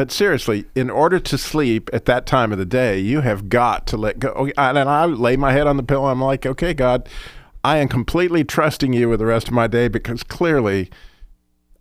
But 0.01 0.11
seriously, 0.11 0.65
in 0.75 0.89
order 0.89 1.21
to 1.21 1.37
sleep 1.37 1.91
at 1.93 2.07
that 2.07 2.25
time 2.25 2.53
of 2.53 2.59
the 2.59 2.65
day, 2.65 2.99
you 2.99 3.21
have 3.21 3.51
got 3.51 3.87
to 3.89 3.99
let 3.99 4.19
go. 4.19 4.51
And 4.57 4.79
I 4.79 5.05
lay 5.05 5.37
my 5.37 5.53
head 5.53 5.67
on 5.67 5.77
the 5.77 5.83
pillow. 5.83 6.07
I'm 6.07 6.23
like, 6.23 6.47
okay, 6.47 6.73
God, 6.73 7.07
I 7.63 7.77
am 7.77 7.89
completely 7.89 8.43
trusting 8.43 8.95
you 8.95 9.11
with 9.11 9.21
the 9.21 9.27
rest 9.27 9.49
of 9.49 9.53
my 9.53 9.67
day 9.67 9.89
because 9.89 10.23
clearly 10.23 10.89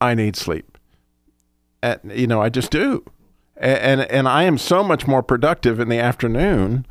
I 0.02 0.16
need 0.16 0.36
sleep. 0.36 0.78
And, 1.82 2.02
you 2.14 2.28
know, 2.28 2.42
I 2.42 2.50
just 2.50 2.72
do. 2.72 3.06
And, 3.56 4.02
and, 4.02 4.12
and 4.12 4.28
I 4.28 4.44
am 4.44 4.58
so 4.58 4.84
much 4.84 5.08
more 5.08 5.24
productive 5.24 5.80
in 5.80 5.88
the 5.88 6.00
afternoon 6.00 6.86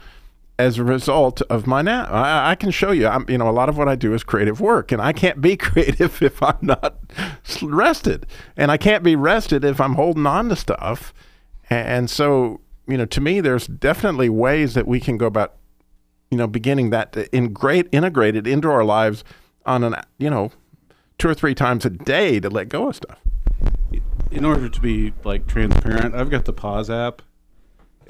as 0.58 0.78
a 0.78 0.84
result 0.84 1.40
of 1.42 1.66
my 1.66 1.82
nap. 1.82 2.10
I, 2.10 2.50
I, 2.50 2.54
can 2.56 2.70
show 2.70 2.90
you. 2.90 3.06
I'm, 3.06 3.24
you 3.28 3.38
know, 3.38 3.48
a 3.48 3.52
lot 3.52 3.68
of 3.68 3.78
what 3.78 3.88
I 3.88 3.94
do 3.94 4.12
is 4.12 4.24
creative 4.24 4.60
work, 4.60 4.90
and 4.90 5.00
I 5.00 5.12
can't 5.12 5.40
be 5.40 5.56
creative 5.56 6.20
if 6.20 6.42
I'm 6.42 6.58
not 6.60 6.98
rested, 7.62 8.26
and 8.56 8.70
I 8.70 8.76
can't 8.76 9.04
be 9.04 9.16
rested 9.16 9.64
if 9.64 9.80
I'm 9.80 9.94
holding 9.94 10.26
on 10.26 10.48
to 10.48 10.56
stuff. 10.56 11.14
And 11.70 12.10
so, 12.10 12.60
you 12.86 12.96
know, 12.96 13.04
to 13.06 13.20
me, 13.20 13.40
there's 13.40 13.66
definitely 13.66 14.28
ways 14.28 14.74
that 14.74 14.88
we 14.88 15.00
can 15.00 15.16
go 15.16 15.26
about, 15.26 15.54
you 16.30 16.38
know, 16.38 16.46
beginning 16.46 16.90
that 16.90 17.16
in 17.32 17.52
great 17.52 17.86
integrated 17.92 18.46
into 18.46 18.70
our 18.70 18.84
lives 18.84 19.22
on 19.64 19.84
an, 19.84 19.94
you 20.18 20.30
know, 20.30 20.50
two 21.18 21.28
or 21.28 21.34
three 21.34 21.54
times 21.54 21.84
a 21.84 21.90
day 21.90 22.40
to 22.40 22.48
let 22.48 22.68
go 22.68 22.88
of 22.88 22.96
stuff. 22.96 23.18
In 24.30 24.44
order 24.44 24.68
to 24.68 24.80
be 24.80 25.12
like 25.24 25.46
transparent, 25.46 26.14
I've 26.14 26.30
got 26.30 26.44
the 26.44 26.52
pause 26.52 26.90
app 26.90 27.22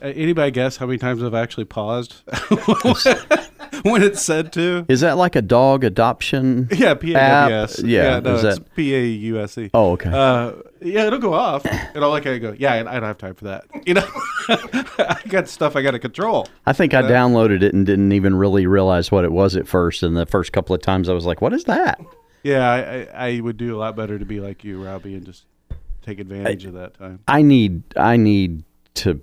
anybody 0.00 0.50
guess 0.50 0.76
how 0.76 0.86
many 0.86 0.98
times 0.98 1.22
I've 1.22 1.34
actually 1.34 1.64
paused 1.64 2.14
when 3.82 4.02
it's 4.02 4.22
said 4.22 4.52
to? 4.54 4.84
Is 4.88 5.00
that 5.00 5.16
like 5.16 5.36
a 5.36 5.42
dog 5.42 5.84
adoption? 5.84 6.68
Yeah, 6.70 6.94
P 6.94 7.12
A 7.12 7.14
W 7.14 7.56
S. 7.56 7.82
Yeah, 7.82 8.02
yeah 8.02 8.20
no, 8.20 8.34
is 8.34 8.44
it's 8.44 8.58
that- 8.58 8.74
P 8.74 8.94
A 8.94 9.04
U 9.04 9.40
S 9.40 9.58
E. 9.58 9.70
Oh, 9.74 9.92
okay. 9.92 10.10
Uh, 10.10 10.52
yeah, 10.80 11.06
it'll 11.06 11.18
go 11.18 11.34
off, 11.34 11.64
and 11.66 12.04
I'll 12.04 12.10
look 12.10 12.24
at 12.24 12.32
it 12.32 12.36
and 12.36 12.42
go, 12.42 12.54
yeah, 12.56 12.74
I 12.74 12.82
don't 12.82 13.02
have 13.02 13.18
time 13.18 13.34
for 13.34 13.44
that. 13.46 13.64
You 13.88 13.94
know, 13.94 14.06
I 14.48 15.18
got 15.28 15.48
stuff 15.48 15.74
I 15.74 15.80
got 15.80 15.92
to 15.92 15.98
control. 15.98 16.46
I 16.66 16.74
think 16.74 16.92
I 16.92 17.00
downloaded 17.00 17.62
it 17.62 17.72
and 17.72 17.86
didn't 17.86 18.12
even 18.12 18.34
really 18.34 18.66
realize 18.66 19.10
what 19.10 19.24
it 19.24 19.32
was 19.32 19.56
at 19.56 19.66
first. 19.66 20.02
And 20.02 20.14
the 20.14 20.26
first 20.26 20.52
couple 20.52 20.74
of 20.74 20.82
times 20.82 21.08
I 21.08 21.14
was 21.14 21.24
like, 21.24 21.40
"What 21.40 21.54
is 21.54 21.64
that?" 21.64 21.98
Yeah, 22.42 22.68
I, 22.70 22.78
I, 22.78 23.28
I 23.36 23.40
would 23.40 23.56
do 23.56 23.74
a 23.74 23.78
lot 23.78 23.96
better 23.96 24.18
to 24.18 24.26
be 24.26 24.40
like 24.40 24.62
you, 24.62 24.84
Robbie, 24.84 25.14
and 25.14 25.24
just 25.24 25.46
take 26.02 26.18
advantage 26.20 26.66
of 26.66 26.74
that 26.74 26.94
time. 26.98 27.20
I 27.26 27.40
need 27.40 27.82
I 27.96 28.18
need 28.18 28.64
to 28.96 29.20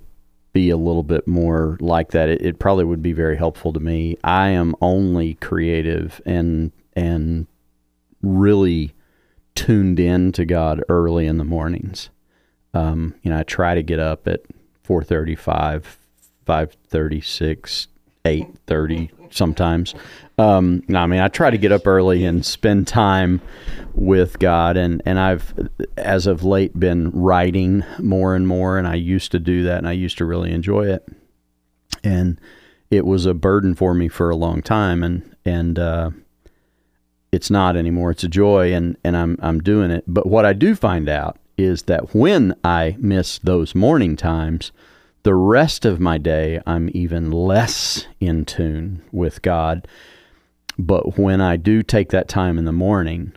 be 0.56 0.70
a 0.70 0.76
little 0.78 1.02
bit 1.02 1.28
more 1.28 1.76
like 1.82 2.12
that, 2.12 2.30
it, 2.30 2.40
it 2.40 2.58
probably 2.58 2.84
would 2.86 3.02
be 3.02 3.12
very 3.12 3.36
helpful 3.36 3.74
to 3.74 3.78
me. 3.78 4.16
I 4.24 4.48
am 4.48 4.74
only 4.80 5.34
creative 5.34 6.18
and 6.24 6.72
and 6.94 7.46
really 8.22 8.94
tuned 9.54 10.00
in 10.00 10.32
to 10.32 10.46
God 10.46 10.82
early 10.88 11.26
in 11.26 11.36
the 11.36 11.44
mornings. 11.44 12.08
Um, 12.72 13.14
you 13.22 13.30
know, 13.30 13.38
I 13.38 13.42
try 13.42 13.74
to 13.74 13.82
get 13.82 13.98
up 13.98 14.26
at 14.26 14.40
4:35, 14.82 15.98
5:36, 16.46 17.88
8:30, 18.24 19.10
sometimes. 19.30 19.94
Um, 20.38 20.82
I 20.94 21.06
mean, 21.06 21.20
I 21.20 21.28
try 21.28 21.50
to 21.50 21.58
get 21.58 21.72
up 21.72 21.86
early 21.86 22.24
and 22.24 22.44
spend 22.44 22.86
time 22.86 23.40
with 23.94 24.38
God, 24.38 24.76
and 24.76 25.02
and 25.06 25.18
I've 25.18 25.54
as 25.96 26.26
of 26.26 26.44
late 26.44 26.78
been 26.78 27.10
writing 27.10 27.84
more 27.98 28.34
and 28.34 28.46
more, 28.46 28.78
and 28.78 28.86
I 28.86 28.96
used 28.96 29.32
to 29.32 29.38
do 29.38 29.62
that, 29.64 29.78
and 29.78 29.88
I 29.88 29.92
used 29.92 30.18
to 30.18 30.24
really 30.24 30.52
enjoy 30.52 30.88
it, 30.92 31.08
and 32.04 32.40
it 32.90 33.06
was 33.06 33.26
a 33.26 33.34
burden 33.34 33.74
for 33.74 33.94
me 33.94 34.08
for 34.08 34.30
a 34.30 34.36
long 34.36 34.62
time, 34.62 35.02
and 35.02 35.34
and 35.44 35.78
uh, 35.78 36.10
it's 37.32 37.50
not 37.50 37.76
anymore. 37.76 38.10
It's 38.10 38.24
a 38.24 38.28
joy, 38.28 38.74
and 38.74 38.96
and 39.04 39.16
I'm 39.16 39.38
I'm 39.40 39.60
doing 39.60 39.90
it. 39.90 40.04
But 40.06 40.26
what 40.26 40.44
I 40.44 40.52
do 40.52 40.74
find 40.74 41.08
out 41.08 41.38
is 41.56 41.82
that 41.82 42.14
when 42.14 42.54
I 42.62 42.96
miss 42.98 43.38
those 43.38 43.74
morning 43.74 44.16
times, 44.16 44.72
the 45.26 45.34
rest 45.34 45.84
of 45.84 45.98
my 45.98 46.18
day 46.18 46.60
I'm 46.68 46.88
even 46.94 47.32
less 47.32 48.06
in 48.20 48.44
tune 48.44 49.02
with 49.10 49.42
God. 49.42 49.88
But 50.78 51.18
when 51.18 51.40
I 51.40 51.56
do 51.56 51.82
take 51.82 52.10
that 52.10 52.28
time 52.28 52.58
in 52.58 52.64
the 52.64 52.70
morning, 52.70 53.32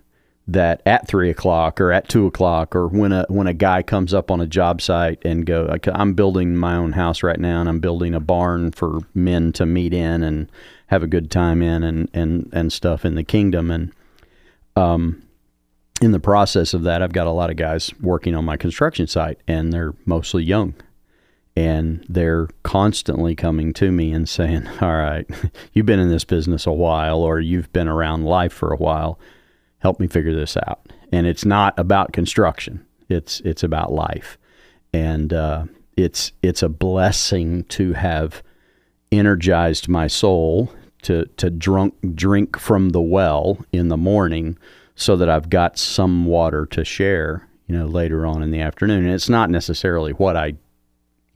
that 0.47 0.83
at 0.85 1.07
three 1.07 1.31
o'clock 1.31 1.81
or 1.81 1.91
at 1.91 2.07
two 2.07 2.27
o'clock 2.27 2.75
or 2.75 2.87
when 2.87 3.11
a 3.11 3.25
when 3.27 3.47
a 3.47 3.55
guy 3.55 3.81
comes 3.81 4.13
up 4.13 4.29
on 4.29 4.39
a 4.39 4.45
job 4.45 4.83
site 4.83 5.17
and 5.25 5.47
go, 5.47 5.75
I'm 5.91 6.13
building 6.13 6.55
my 6.55 6.75
own 6.75 6.91
house 6.91 7.23
right 7.23 7.39
now 7.39 7.59
and 7.59 7.67
I'm 7.67 7.79
building 7.79 8.13
a 8.13 8.19
barn 8.19 8.69
for 8.71 8.99
men 9.15 9.51
to 9.53 9.65
meet 9.65 9.91
in 9.91 10.21
and 10.21 10.51
have 10.87 11.01
a 11.01 11.07
good 11.07 11.31
time 11.31 11.63
in 11.63 11.81
and 11.81 12.07
and 12.13 12.51
and 12.53 12.71
stuff 12.71 13.03
in 13.03 13.15
the 13.15 13.23
kingdom 13.23 13.71
and 13.71 13.91
um 14.75 15.23
in 16.03 16.11
the 16.11 16.19
process 16.19 16.75
of 16.75 16.83
that 16.83 17.01
I've 17.01 17.13
got 17.13 17.25
a 17.25 17.31
lot 17.31 17.49
of 17.49 17.55
guys 17.55 17.91
working 17.99 18.35
on 18.35 18.45
my 18.45 18.57
construction 18.57 19.07
site 19.07 19.39
and 19.47 19.73
they're 19.73 19.95
mostly 20.05 20.43
young 20.43 20.75
and 21.59 22.05
they're 22.07 22.47
constantly 22.63 23.35
coming 23.35 23.73
to 23.73 23.91
me 23.91 24.13
and 24.13 24.29
saying, 24.29 24.65
"All 24.81 24.95
right, 24.95 25.29
you've 25.73 25.85
been 25.85 25.99
in 25.99 26.09
this 26.09 26.23
business 26.23 26.65
a 26.65 26.71
while, 26.71 27.19
or 27.19 27.41
you've 27.41 27.71
been 27.73 27.89
around 27.89 28.23
life 28.23 28.53
for 28.53 28.71
a 28.71 28.77
while. 28.77 29.19
Help 29.79 29.99
me 29.99 30.07
figure 30.07 30.33
this 30.33 30.55
out." 30.55 30.79
And 31.11 31.27
it's 31.27 31.43
not 31.43 31.77
about 31.77 32.13
construction; 32.13 32.85
it's 33.09 33.41
it's 33.41 33.61
about 33.61 33.91
life, 33.91 34.37
and 34.93 35.33
uh, 35.33 35.65
it's 35.97 36.31
it's 36.41 36.63
a 36.63 36.69
blessing 36.69 37.65
to 37.65 37.91
have 37.91 38.41
energized 39.11 39.89
my 39.89 40.07
soul 40.07 40.71
to 41.01 41.25
to 41.35 41.49
drunk 41.49 41.93
drink 42.15 42.57
from 42.57 42.91
the 42.91 43.01
well 43.01 43.57
in 43.73 43.89
the 43.89 43.97
morning, 43.97 44.57
so 44.95 45.17
that 45.17 45.29
I've 45.29 45.49
got 45.49 45.77
some 45.77 46.25
water 46.25 46.65
to 46.67 46.85
share. 46.85 47.45
You 47.67 47.77
know, 47.77 47.85
later 47.85 48.25
on 48.25 48.41
in 48.41 48.49
the 48.49 48.61
afternoon, 48.61 49.03
and 49.03 49.13
it's 49.13 49.29
not 49.29 49.51
necessarily 49.51 50.11
what 50.13 50.35
I 50.35 50.55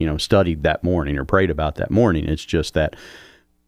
you 0.04 0.10
know 0.10 0.18
studied 0.18 0.62
that 0.64 0.84
morning 0.84 1.16
or 1.16 1.24
prayed 1.24 1.50
about 1.50 1.76
that 1.76 1.90
morning. 1.90 2.28
It's 2.28 2.44
just 2.44 2.74
that 2.74 2.94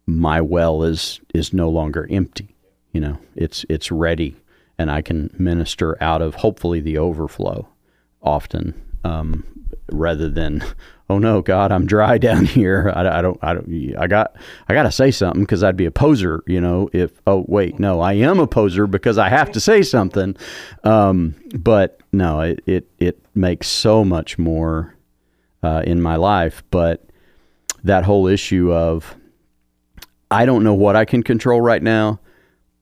my 0.05 0.39
well 0.39 0.83
is 0.83 1.19
is 1.33 1.51
no 1.51 1.67
longer 1.67 2.07
empty 2.11 2.55
you 2.93 3.01
know 3.01 3.17
it's 3.35 3.65
it's 3.69 3.91
ready 3.91 4.35
and 4.77 4.89
i 4.89 5.01
can 5.01 5.29
minister 5.37 6.01
out 6.01 6.21
of 6.21 6.35
hopefully 6.35 6.79
the 6.79 6.97
overflow 6.97 7.67
often 8.21 8.73
um, 9.03 9.45
rather 9.91 10.29
than 10.29 10.63
oh 11.09 11.19
no 11.19 11.41
god 11.41 11.71
i'm 11.71 11.85
dry 11.85 12.17
down 12.29 12.45
here. 12.45 12.91
I, 12.95 13.19
I 13.19 13.21
don't 13.21 13.37
i 13.41 13.53
don't 13.53 13.95
i 13.97 14.07
got 14.07 14.35
i 14.67 14.73
got 14.73 14.83
to 14.83 14.91
say 14.91 15.11
something 15.11 15.43
because 15.43 15.63
i'd 15.63 15.77
be 15.77 15.85
a 15.85 15.91
poser 15.91 16.41
you 16.47 16.61
know 16.61 16.89
if 16.93 17.11
oh 17.27 17.45
wait 17.47 17.79
no 17.79 17.99
i 17.99 18.13
am 18.13 18.39
a 18.39 18.47
poser 18.47 18.87
because 18.87 19.17
i 19.17 19.29
have 19.29 19.51
to 19.51 19.59
say 19.59 19.81
something. 19.81 20.35
Um, 20.83 21.35
but 21.53 21.99
no 22.13 22.39
it, 22.41 22.61
it 22.65 22.89
it 22.97 23.21
makes 23.35 23.67
so 23.67 24.05
much 24.05 24.37
more 24.37 24.96
uh, 25.63 25.83
in 25.85 26.01
my 26.01 26.15
life, 26.15 26.63
but 26.71 27.03
that 27.83 28.03
whole 28.03 28.27
issue 28.27 28.71
of 28.71 29.15
I 30.29 30.45
don't 30.45 30.63
know 30.63 30.73
what 30.73 30.95
I 30.95 31.05
can 31.05 31.23
control 31.23 31.61
right 31.61 31.81
now, 31.81 32.19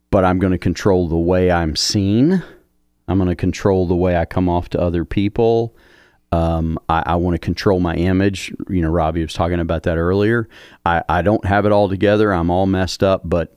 but 0.10 0.26
I'm 0.26 0.40
going 0.40 0.52
to 0.52 0.58
control 0.58 1.08
the 1.08 1.18
way 1.18 1.52
I'm 1.52 1.76
seen. 1.76 2.44
I'm 3.08 3.18
going 3.18 3.30
to 3.30 3.36
control 3.36 3.88
the 3.88 3.96
way 3.96 4.18
I 4.18 4.26
come 4.26 4.50
off 4.50 4.70
to 4.70 4.82
other 4.82 5.06
people. 5.06 5.76
Um, 6.32 6.80
I, 6.90 7.04
I 7.06 7.16
want 7.16 7.36
to 7.36 7.40
control 7.40 7.80
my 7.80 7.96
image. 7.96 8.52
You 8.68 8.82
know, 8.82 8.90
Robbie 8.90 9.22
was 9.22 9.34
talking 9.34 9.60
about 9.60 9.84
that 9.84 9.98
earlier. 9.98 10.50
I, 10.86 11.04
I 11.08 11.22
don't 11.22 11.46
have 11.46 11.66
it 11.66 11.72
all 11.72 11.88
together. 11.88 12.34
I'm 12.34 12.50
all 12.50 12.66
messed 12.66 13.04
up, 13.04 13.22
but 13.24 13.56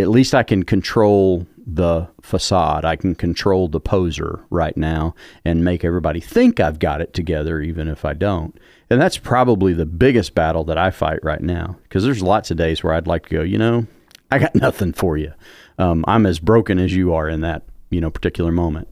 at 0.00 0.08
least 0.08 0.34
I 0.34 0.42
can 0.42 0.64
control 0.64 1.46
the 1.66 2.08
facade. 2.20 2.84
I 2.84 2.96
can 2.96 3.14
control 3.14 3.68
the 3.68 3.80
poser 3.80 4.44
right 4.50 4.76
now 4.76 5.14
and 5.44 5.64
make 5.64 5.84
everybody 5.84 6.20
think 6.20 6.58
I've 6.58 6.78
got 6.78 7.00
it 7.00 7.12
together, 7.12 7.60
even 7.60 7.88
if 7.88 8.04
I 8.04 8.14
don't. 8.14 8.58
And 8.88 9.00
that's 9.00 9.18
probably 9.18 9.72
the 9.72 9.86
biggest 9.86 10.34
battle 10.34 10.64
that 10.64 10.78
I 10.78 10.90
fight 10.90 11.20
right 11.22 11.40
now 11.40 11.78
because 11.84 12.04
there's 12.04 12.22
lots 12.22 12.50
of 12.50 12.56
days 12.56 12.82
where 12.82 12.94
I'd 12.94 13.06
like 13.06 13.28
to 13.28 13.36
go, 13.36 13.42
you 13.42 13.58
know, 13.58 13.86
I 14.30 14.38
got 14.38 14.54
nothing 14.54 14.92
for 14.92 15.16
you. 15.16 15.32
Um, 15.78 16.04
I'm 16.08 16.26
as 16.26 16.38
broken 16.38 16.78
as 16.78 16.94
you 16.94 17.14
are 17.14 17.28
in 17.28 17.40
that, 17.42 17.62
you 17.90 18.00
know, 18.00 18.10
particular 18.10 18.50
moment. 18.50 18.88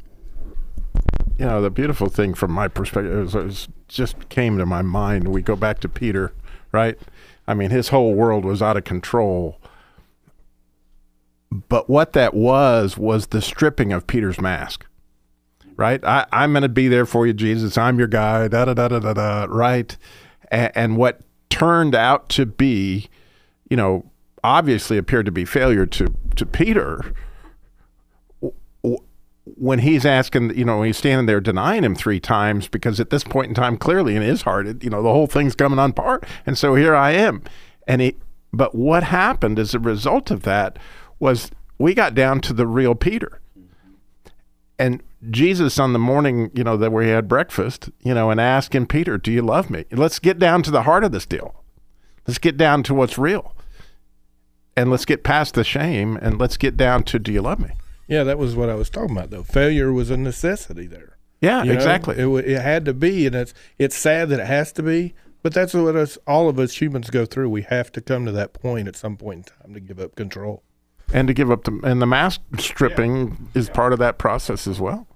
You 1.39 1.47
know, 1.47 1.63
the 1.63 1.71
beautiful 1.71 2.09
thing 2.09 2.35
from 2.35 2.53
my 2.53 2.69
perspective 2.69 3.13
is, 3.13 3.35
is 3.35 3.69
just 3.87 4.29
came 4.29 4.59
to 4.59 4.67
my 4.67 4.83
mind. 4.83 5.29
We 5.29 5.43
go 5.43 5.57
back 5.57 5.81
to 5.81 5.89
Peter, 5.89 6.33
right? 6.73 6.99
I 7.47 7.55
mean, 7.55 7.71
his 7.71 7.89
whole 7.89 8.15
world 8.15 8.45
was 8.45 8.61
out 8.61 8.77
of 8.77 8.85
control 8.85 9.58
but 11.51 11.89
what 11.89 12.13
that 12.13 12.35
was 12.35 12.97
was 12.99 13.29
the 13.29 13.41
stripping 13.41 13.93
of 13.93 14.07
Peter's 14.07 14.41
mask. 14.41 14.87
Right? 15.77 16.05
I, 16.05 16.27
I'm 16.33 16.53
going 16.53 16.63
to 16.63 16.69
be 16.69 16.89
there 16.89 17.07
for 17.07 17.27
you, 17.27 17.33
Jesus. 17.33 17.79
I'm 17.79 17.99
your 17.99 18.09
guy. 18.09 18.49
Da 18.49 18.65
da 18.65 18.75
da 18.75 18.89
da 18.89 18.99
da 18.99 19.13
da. 19.13 19.47
Right? 19.49 19.97
And, 20.51 20.73
and 20.75 20.97
what 20.97 21.21
turned 21.51 21.95
out 21.95 22.29
to 22.31 22.47
be, 22.47 23.09
you 23.71 23.77
know, 23.77 24.11
obviously 24.43 24.99
appeared 24.99 25.27
to 25.27 25.33
be 25.33 25.45
failure 25.45 25.87
to 25.87 26.15
to 26.37 26.47
Peter. 26.47 27.15
When 29.45 29.79
he's 29.79 30.05
asking, 30.05 30.57
you 30.59 30.65
know, 30.65 30.83
he's 30.83 30.99
standing 30.99 31.27
there 31.27 31.41
denying 31.41 31.83
him 31.83 31.95
three 31.95 32.21
times 32.21 32.69
because 32.69 33.01
at 33.01 33.11
this 33.11 33.25
point 33.25 33.49
in 33.49 33.55
time, 33.55 33.79
clearly 33.79 34.15
in 34.15 34.21
his 34.21 34.43
heart, 34.43 34.67
it, 34.67 34.85
you 34.85 34.91
know, 34.91 35.03
the 35.03 35.13
whole 35.13 35.27
thing's 35.27 35.55
coming 35.55 35.79
on 35.79 35.95
part. 35.95 36.25
And 36.45 36.59
so 36.59 36.75
here 36.75 36.95
I 36.95 37.13
am. 37.13 37.43
And 37.87 38.03
he, 38.03 38.17
but 38.53 38.75
what 38.75 39.05
happened 39.05 39.59
as 39.59 39.75
a 39.75 39.79
result 39.79 40.31
of 40.31 40.43
that 40.43 40.79
was 41.19 41.51
we 41.79 41.95
got 41.95 42.15
down 42.15 42.41
to 42.43 42.53
the 42.53 42.67
real 42.67 42.95
Peter. 42.95 43.41
And 44.79 45.03
Jesus 45.31 45.79
on 45.79 45.93
the 45.93 45.99
morning, 45.99 46.51
you 46.55 46.63
know, 46.63 46.77
that 46.77 46.93
where 46.93 47.03
he 47.03 47.11
had 47.11 47.27
breakfast, 47.27 47.91
you 48.03 48.15
know, 48.15 48.31
and 48.31 48.41
asking 48.41 48.87
Peter, 48.87 49.19
"Do 49.19 49.33
you 49.33 49.43
love 49.43 49.71
me?" 49.71 49.85
Let's 49.91 50.19
get 50.21 50.39
down 50.39 50.63
to 50.65 50.71
the 50.71 50.83
heart 50.83 51.03
of 51.03 51.11
this 51.11 51.27
deal. 51.27 51.65
Let's 52.27 52.39
get 52.39 52.57
down 52.57 52.83
to 52.85 52.95
what's 52.95 53.19
real. 53.19 53.57
And 54.77 54.91
let's 54.91 55.05
get 55.05 55.25
past 55.25 55.55
the 55.55 55.65
shame 55.65 56.17
and 56.23 56.39
let's 56.39 56.57
get 56.57 56.77
down 56.77 57.03
to 57.05 57.19
do 57.19 57.33
you 57.33 57.43
love 57.43 57.59
me? 57.59 57.71
Yeah, 58.07 58.23
that 58.23 58.39
was 58.39 58.55
what 58.55 58.69
I 58.69 58.75
was 58.75 58.89
talking 58.89 59.17
about 59.17 59.31
though. 59.31 59.43
Failure 59.43 59.93
was 59.93 60.11
a 60.11 60.17
necessity 60.17 60.87
there. 60.87 61.17
Yeah, 61.41 61.63
You 61.63 61.71
know, 61.71 61.75
exactly. 61.75 62.17
It, 62.17 62.49
it 62.49 62.61
had 62.61 62.85
to 62.85 62.95
be, 62.95 63.27
and 63.27 63.35
it's 63.35 63.55
it's 63.79 63.97
sad 63.97 64.29
that 64.29 64.41
it 64.41 64.47
has 64.47 64.73
to 64.75 64.83
be, 64.83 65.15
but 65.43 65.55
that's 65.55 65.75
what 65.75 65.97
us 65.97 66.19
all 66.27 66.49
of 66.49 66.59
us 66.59 66.81
humans 66.81 67.11
go 67.11 67.27
through. 67.27 67.51
We 67.51 67.63
have 67.63 67.91
to 67.93 68.01
come 68.01 68.25
to 68.27 68.33
that 68.33 68.53
point 68.53 68.89
at 68.89 68.97
some 68.97 69.17
point 69.17 69.39
in 69.39 69.43
time 69.45 69.75
to 69.75 69.81
give 69.81 69.99
up 69.99 70.15
control. 70.15 70.63
And 71.13 71.29
to 71.29 71.35
give 71.35 71.51
up 71.51 71.65
the 71.65 71.81
and 71.85 72.03
the 72.03 72.07
mask 72.07 72.41
stripping 72.59 73.51
is 73.55 73.71
part 73.71 73.93
of 73.93 73.99
that 73.99 74.19
process 74.19 74.67
as 74.67 74.81
well. 74.81 75.07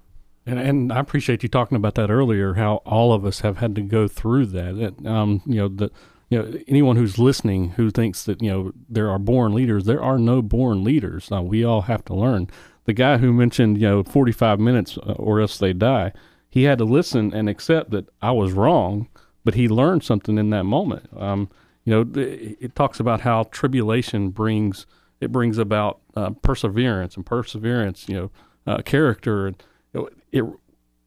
And, 0.45 0.59
and 0.59 0.93
I 0.93 0.99
appreciate 0.99 1.43
you 1.43 1.49
talking 1.49 1.77
about 1.77 1.95
that 1.95 2.11
earlier. 2.11 2.55
How 2.55 2.77
all 2.85 3.13
of 3.13 3.25
us 3.25 3.41
have 3.41 3.59
had 3.59 3.75
to 3.77 3.83
go 3.83 4.09
through 4.09 4.47
that. 4.47 4.77
That, 4.77 5.07
um, 5.07 5.43
you 5.47 5.57
know, 5.57 5.69
the 5.69 5.91
you 6.31 6.39
know 6.39 6.59
anyone 6.67 6.97
who's 6.97 7.19
listening 7.19 7.71
who 7.71 7.91
thinks 7.91 8.25
that 8.25 8.43
you 8.43 8.51
know 8.51 8.73
there 8.89 9.11
are 9.11 9.19
born 9.19 9.55
leaders, 9.55 9.85
there 9.85 10.03
are 10.03 10.19
no 10.19 10.43
born 10.43 10.83
leaders. 10.83 11.31
Uh, 11.31 11.43
we 11.43 11.65
all 11.65 11.83
have 11.83 12.05
to 12.07 12.15
learn. 12.15 12.49
The 12.85 12.95
guy 12.95 13.19
who 13.19 13.33
mentioned 13.33 13.81
you 13.81 13.89
know 13.89 14.03
45 14.03 14.59
minutes 14.59 14.99
uh, 14.99 15.13
or 15.13 15.41
else 15.41 15.59
they 15.59 15.73
die, 15.73 16.13
he 16.49 16.65
had 16.65 16.79
to 16.79 16.85
listen 16.85 17.33
and 17.33 17.49
accept 17.49 17.91
that 17.91 18.09
I 18.21 18.33
was 18.33 18.53
wrong, 18.53 19.09
but 19.45 19.55
he 19.55 19.69
learned 19.69 20.03
something 20.05 20.39
in 20.39 20.51
that 20.51 20.65
moment. 20.65 21.09
Um, 21.17 21.51
you 21.85 21.93
know, 21.93 22.21
it, 22.21 22.57
it 22.61 22.75
talks 22.75 22.99
about 22.99 23.21
how 23.21 23.45
tribulation 23.45 24.31
brings 24.31 24.87
it 25.23 25.33
brings 25.33 25.59
about 25.59 26.01
uh, 26.17 26.31
perseverance 26.43 27.17
and 27.17 27.25
perseverance. 27.25 28.09
You 28.09 28.15
know, 28.15 28.31
uh, 28.67 28.83
character. 28.83 29.47
And 29.47 29.63
you 29.93 30.01
know, 30.01 30.09
it 30.31 30.45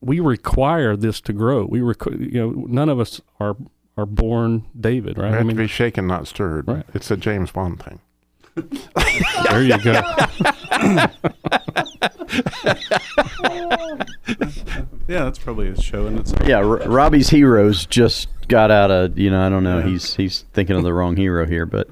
we 0.01 0.19
require 0.19 0.95
this 0.95 1.19
to 1.21 1.33
grow. 1.33 1.65
We 1.65 1.79
requ- 1.79 2.31
you 2.31 2.39
know 2.39 2.51
none 2.67 2.89
of 2.89 2.99
us 2.99 3.21
are 3.39 3.57
are 3.97 4.05
born 4.05 4.65
David, 4.79 5.17
right? 5.17 5.25
We 5.25 5.31
have 5.31 5.41
I 5.41 5.43
mean, 5.43 5.57
to 5.57 5.63
be 5.63 5.67
shaken, 5.67 6.07
not 6.07 6.27
stirred. 6.27 6.67
Right. 6.67 6.85
It's 6.93 7.09
a 7.11 7.17
James 7.17 7.51
Bond 7.51 7.81
thing. 7.83 7.99
there 9.49 9.63
you 9.63 9.77
go. 9.83 9.91
yeah, 15.07 15.25
that's 15.25 15.39
probably 15.39 15.67
a 15.69 15.81
show 15.81 16.07
in 16.07 16.17
itself. 16.19 16.47
Yeah, 16.47 16.57
R- 16.57 16.87
Robbie's 16.87 17.29
heroes 17.29 17.85
just 17.85 18.29
got 18.47 18.71
out 18.71 18.91
of 18.91 19.17
you 19.17 19.29
know 19.29 19.45
I 19.45 19.49
don't 19.49 19.63
know 19.63 19.79
yeah. 19.79 19.87
he's 19.87 20.15
he's 20.15 20.45
thinking 20.53 20.75
of 20.75 20.83
the 20.83 20.93
wrong 20.93 21.17
hero 21.17 21.45
here, 21.45 21.65
but 21.65 21.89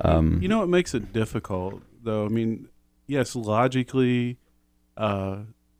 um, 0.00 0.40
you 0.40 0.48
know 0.48 0.58
what 0.58 0.68
makes 0.68 0.94
it 0.94 1.12
difficult 1.12 1.82
though. 2.02 2.24
I 2.24 2.28
mean, 2.28 2.68
yes, 3.06 3.34
logically, 3.34 4.38
uh, 4.96 5.38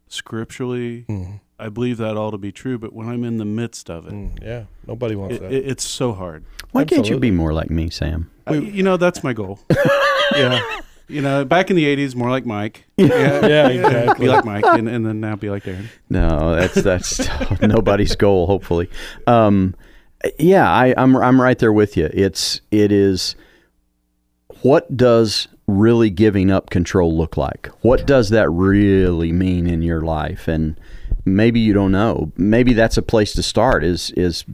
scripturally, 0.09 1.05
mm. 1.09 1.41
I 1.59 1.69
believe 1.69 1.99
that 1.99 2.17
all 2.17 2.31
to 2.31 2.39
be 2.39 2.53
true. 2.53 2.79
But 2.79 2.93
when 2.93 3.09
I'm 3.09 3.25
in 3.25 3.39
the 3.39 3.45
midst 3.45 3.91
of 3.91 4.07
it, 4.07 4.13
mm, 4.13 4.43
yeah, 4.43 4.65
nobody 4.87 5.15
wants 5.15 5.37
it, 5.37 5.43
that. 5.43 5.53
It, 5.53 5.67
it's 5.69 5.85
so 5.85 6.13
hard. 6.13 6.45
Why 6.73 6.83
Absolutely. 6.83 6.97
can't 6.97 7.15
you 7.15 7.21
be 7.21 7.31
more 7.31 7.53
like 7.53 7.71
me, 7.71 7.91
Sam? 7.91 8.31
I, 8.47 8.55
you 8.55 8.83
know, 8.83 8.97
that's 8.97 9.23
my 9.23 9.33
goal. 9.33 9.61
yeah. 10.37 10.61
You 11.11 11.23
know, 11.23 11.43
back 11.47 11.71
in 11.71 11.77
the 11.77 11.85
'80s, 11.97 12.15
more 12.15 12.29
like 12.29 12.45
Mike. 12.45 12.85
Yeah, 12.99 13.47
yeah, 13.47 13.69
exactly. 13.69 14.27
Be 14.27 14.31
like 14.31 14.45
Mike, 14.45 14.65
and, 14.67 14.87
and 14.87 15.07
then 15.07 15.21
now 15.21 15.37
be 15.37 15.49
like 15.49 15.67
Aaron. 15.67 15.89
No, 16.11 16.55
that's 16.55 16.83
that's 16.83 17.27
nobody's 17.63 18.15
goal. 18.15 18.47
Hopefully, 18.47 18.91
um, 19.27 19.75
yeah, 20.39 20.71
I, 20.71 20.93
I'm 20.99 21.17
I'm 21.17 21.41
right 21.41 21.59
there 21.59 21.73
with 21.73 21.97
you. 21.97 22.11
It's 22.13 22.61
it 22.71 22.93
is. 22.93 23.37
What 24.62 24.97
does 24.97 25.49
really 25.66 26.11
giving 26.11 26.51
up 26.51 26.71
control 26.71 27.16
look 27.16 27.37
like? 27.37 27.68
What 27.83 28.07
does 28.07 28.31
that 28.31 28.51
really 28.51 29.31
mean 29.33 29.66
in 29.66 29.83
your 29.83 30.01
life? 30.01 30.49
And 30.49 30.79
maybe 31.25 31.61
you 31.61 31.73
don't 31.73 31.92
know. 31.92 32.33
Maybe 32.37 32.73
that's 32.73 32.97
a 32.97 33.03
place 33.03 33.33
to 33.35 33.42
start 33.42 33.85
is 33.85 34.11
is 34.12 34.44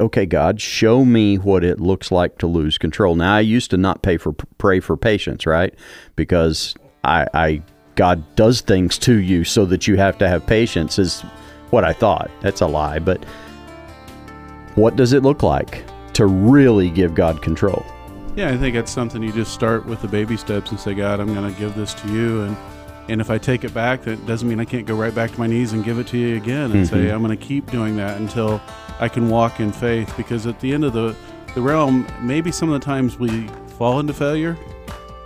okay, 0.00 0.24
God, 0.24 0.60
show 0.60 1.04
me 1.04 1.36
what 1.36 1.64
it 1.64 1.80
looks 1.80 2.10
like 2.10 2.38
to 2.38 2.46
lose 2.46 2.78
control. 2.78 3.14
Now 3.14 3.36
I 3.36 3.40
used 3.40 3.70
to 3.72 3.76
not 3.76 4.02
pay 4.02 4.16
for 4.16 4.32
pray 4.32 4.80
for 4.80 4.96
patience, 4.96 5.44
right? 5.44 5.74
Because 6.16 6.74
I, 7.04 7.26
I 7.34 7.62
God 7.96 8.24
does 8.36 8.62
things 8.62 8.96
to 8.98 9.18
you 9.18 9.44
so 9.44 9.66
that 9.66 9.86
you 9.86 9.96
have 9.96 10.16
to 10.18 10.28
have 10.28 10.46
patience 10.46 10.98
is 10.98 11.20
what 11.70 11.84
I 11.84 11.92
thought. 11.92 12.30
That's 12.40 12.60
a 12.60 12.66
lie, 12.66 13.00
but 13.00 13.22
what 14.76 14.96
does 14.96 15.12
it 15.12 15.22
look 15.22 15.42
like 15.42 15.84
to 16.14 16.26
really 16.26 16.88
give 16.88 17.14
God 17.14 17.42
control? 17.42 17.84
Yeah, 18.34 18.50
I 18.50 18.56
think 18.56 18.76
it's 18.76 18.90
something 18.90 19.22
you 19.22 19.32
just 19.32 19.52
start 19.52 19.84
with 19.84 20.00
the 20.00 20.08
baby 20.08 20.36
steps 20.36 20.70
and 20.70 20.80
say, 20.80 20.94
God, 20.94 21.20
I'm 21.20 21.34
going 21.34 21.52
to 21.52 21.60
give 21.60 21.74
this 21.74 21.92
to 21.94 22.08
you 22.08 22.42
and 22.42 22.56
and 23.08 23.20
if 23.20 23.30
I 23.30 23.38
take 23.38 23.64
it 23.64 23.74
back, 23.74 24.02
that 24.02 24.24
doesn't 24.26 24.48
mean 24.48 24.60
I 24.60 24.64
can't 24.64 24.86
go 24.86 24.94
right 24.94 25.14
back 25.14 25.32
to 25.32 25.38
my 25.38 25.46
knees 25.46 25.72
and 25.72 25.84
give 25.84 25.98
it 25.98 26.06
to 26.08 26.18
you 26.18 26.36
again 26.36 26.70
and 26.70 26.86
mm-hmm. 26.86 26.94
say, 26.94 27.10
I'm 27.10 27.22
going 27.22 27.36
to 27.36 27.44
keep 27.44 27.70
doing 27.70 27.96
that 27.96 28.20
until 28.20 28.60
I 29.00 29.08
can 29.08 29.28
walk 29.28 29.58
in 29.58 29.72
faith. 29.72 30.14
Because 30.16 30.46
at 30.46 30.60
the 30.60 30.72
end 30.72 30.84
of 30.84 30.92
the, 30.92 31.16
the 31.54 31.60
realm, 31.60 32.06
maybe 32.20 32.52
some 32.52 32.70
of 32.70 32.80
the 32.80 32.84
times 32.84 33.18
we 33.18 33.48
fall 33.76 33.98
into 33.98 34.14
failure 34.14 34.56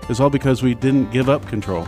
is 0.09 0.21
all 0.21 0.31
because 0.31 0.63
we 0.63 0.75
didn't 0.75 1.11
give 1.11 1.29
up 1.29 1.47
control, 1.47 1.87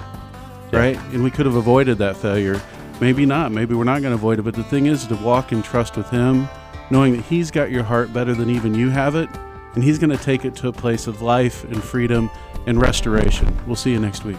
yeah. 0.73 0.79
right? 0.79 0.97
And 1.13 1.25
we 1.25 1.31
could 1.31 1.47
have 1.47 1.57
avoided 1.57 1.97
that 1.99 2.17
failure. 2.17 2.61
Maybe 3.01 3.25
not. 3.25 3.51
Maybe 3.51 3.75
we're 3.75 3.85
not 3.85 4.03
going 4.03 4.13
to 4.13 4.19
avoid 4.19 4.39
it. 4.39 4.43
But 4.43 4.55
the 4.55 4.65
thing 4.65 4.87
is 4.87 5.07
to 5.07 5.17
walk 5.17 5.53
in 5.53 5.63
trust 5.63 5.97
with 5.97 6.11
Him, 6.11 6.49
knowing 6.91 7.17
that 7.17 7.25
He's 7.25 7.51
got 7.51 7.71
your 7.71 7.83
heart 7.83 8.13
better 8.13 8.35
than 8.35 8.51
even 8.51 8.75
you 8.75 8.91
have 8.91 9.15
it. 9.15 9.31
And 9.75 9.85
He's 9.85 9.99
going 9.99 10.11
to 10.11 10.23
take 10.23 10.45
it 10.45 10.55
to 10.57 10.69
a 10.69 10.73
place 10.73 11.07
of 11.07 11.23
life 11.23 11.65
and 11.65 11.83
freedom 11.83 12.31
and 12.67 12.81
restoration. 12.81 13.57
We'll 13.67 13.77
see 13.77 13.93
you 13.93 14.01
next 14.01 14.25
week. 14.25 14.37